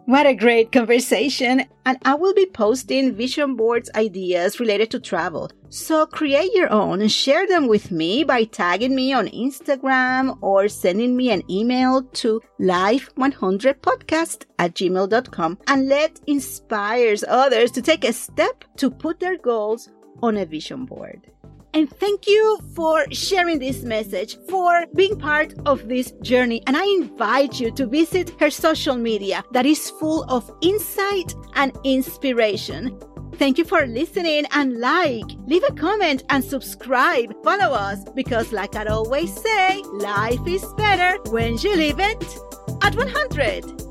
What 0.07 0.25
a 0.25 0.33
great 0.33 0.71
conversation. 0.71 1.65
And 1.85 1.97
I 2.05 2.15
will 2.15 2.33
be 2.33 2.45
posting 2.45 3.13
vision 3.13 3.57
boards 3.57 3.89
ideas 3.93 4.57
related 4.57 4.89
to 4.91 5.01
travel. 5.01 5.51
So 5.67 6.05
create 6.05 6.51
your 6.53 6.71
own 6.71 7.01
and 7.01 7.11
share 7.11 7.45
them 7.45 7.67
with 7.67 7.91
me 7.91 8.23
by 8.23 8.45
tagging 8.45 8.95
me 8.95 9.11
on 9.11 9.27
Instagram 9.27 10.37
or 10.39 10.69
sending 10.69 11.17
me 11.17 11.31
an 11.31 11.43
email 11.51 12.03
to 12.23 12.41
life100podcast 12.57 14.45
at 14.57 14.75
gmail.com 14.75 15.57
and 15.67 15.89
let 15.89 16.21
inspires 16.25 17.25
others 17.27 17.69
to 17.71 17.81
take 17.81 18.05
a 18.05 18.13
step 18.13 18.63
to 18.77 18.89
put 18.89 19.19
their 19.19 19.37
goals 19.37 19.89
on 20.23 20.37
a 20.37 20.45
vision 20.45 20.85
board. 20.85 21.29
And 21.77 21.87
thank 21.87 22.25
you 22.25 22.57
for 22.73 23.05
sharing 23.11 23.59
this 23.59 23.83
message, 23.83 24.39
for 24.49 24.87
being 24.95 25.15
part 25.15 25.53
of 25.67 25.87
this 25.87 26.09
journey. 26.23 26.63
And 26.65 26.75
I 26.75 26.83
invite 26.85 27.59
you 27.59 27.69
to 27.73 27.85
visit 27.85 28.31
her 28.39 28.49
social 28.49 28.95
media 28.95 29.43
that 29.51 29.67
is 29.67 29.91
full 29.91 30.23
of 30.23 30.51
insight 30.61 31.35
and 31.53 31.71
inspiration. 31.83 32.99
Thank 33.35 33.59
you 33.59 33.63
for 33.63 33.85
listening 33.85 34.45
and 34.53 34.79
like, 34.79 35.29
leave 35.45 35.63
a 35.69 35.73
comment 35.73 36.23
and 36.29 36.43
subscribe. 36.43 37.31
Follow 37.43 37.75
us 37.75 38.03
because, 38.15 38.51
like 38.51 38.75
I 38.75 38.85
always 38.85 39.31
say, 39.39 39.83
life 39.99 40.47
is 40.47 40.65
better 40.77 41.21
when 41.29 41.59
you 41.59 41.75
live 41.75 41.99
it 41.99 42.37
at 42.81 42.95
100. 42.95 43.87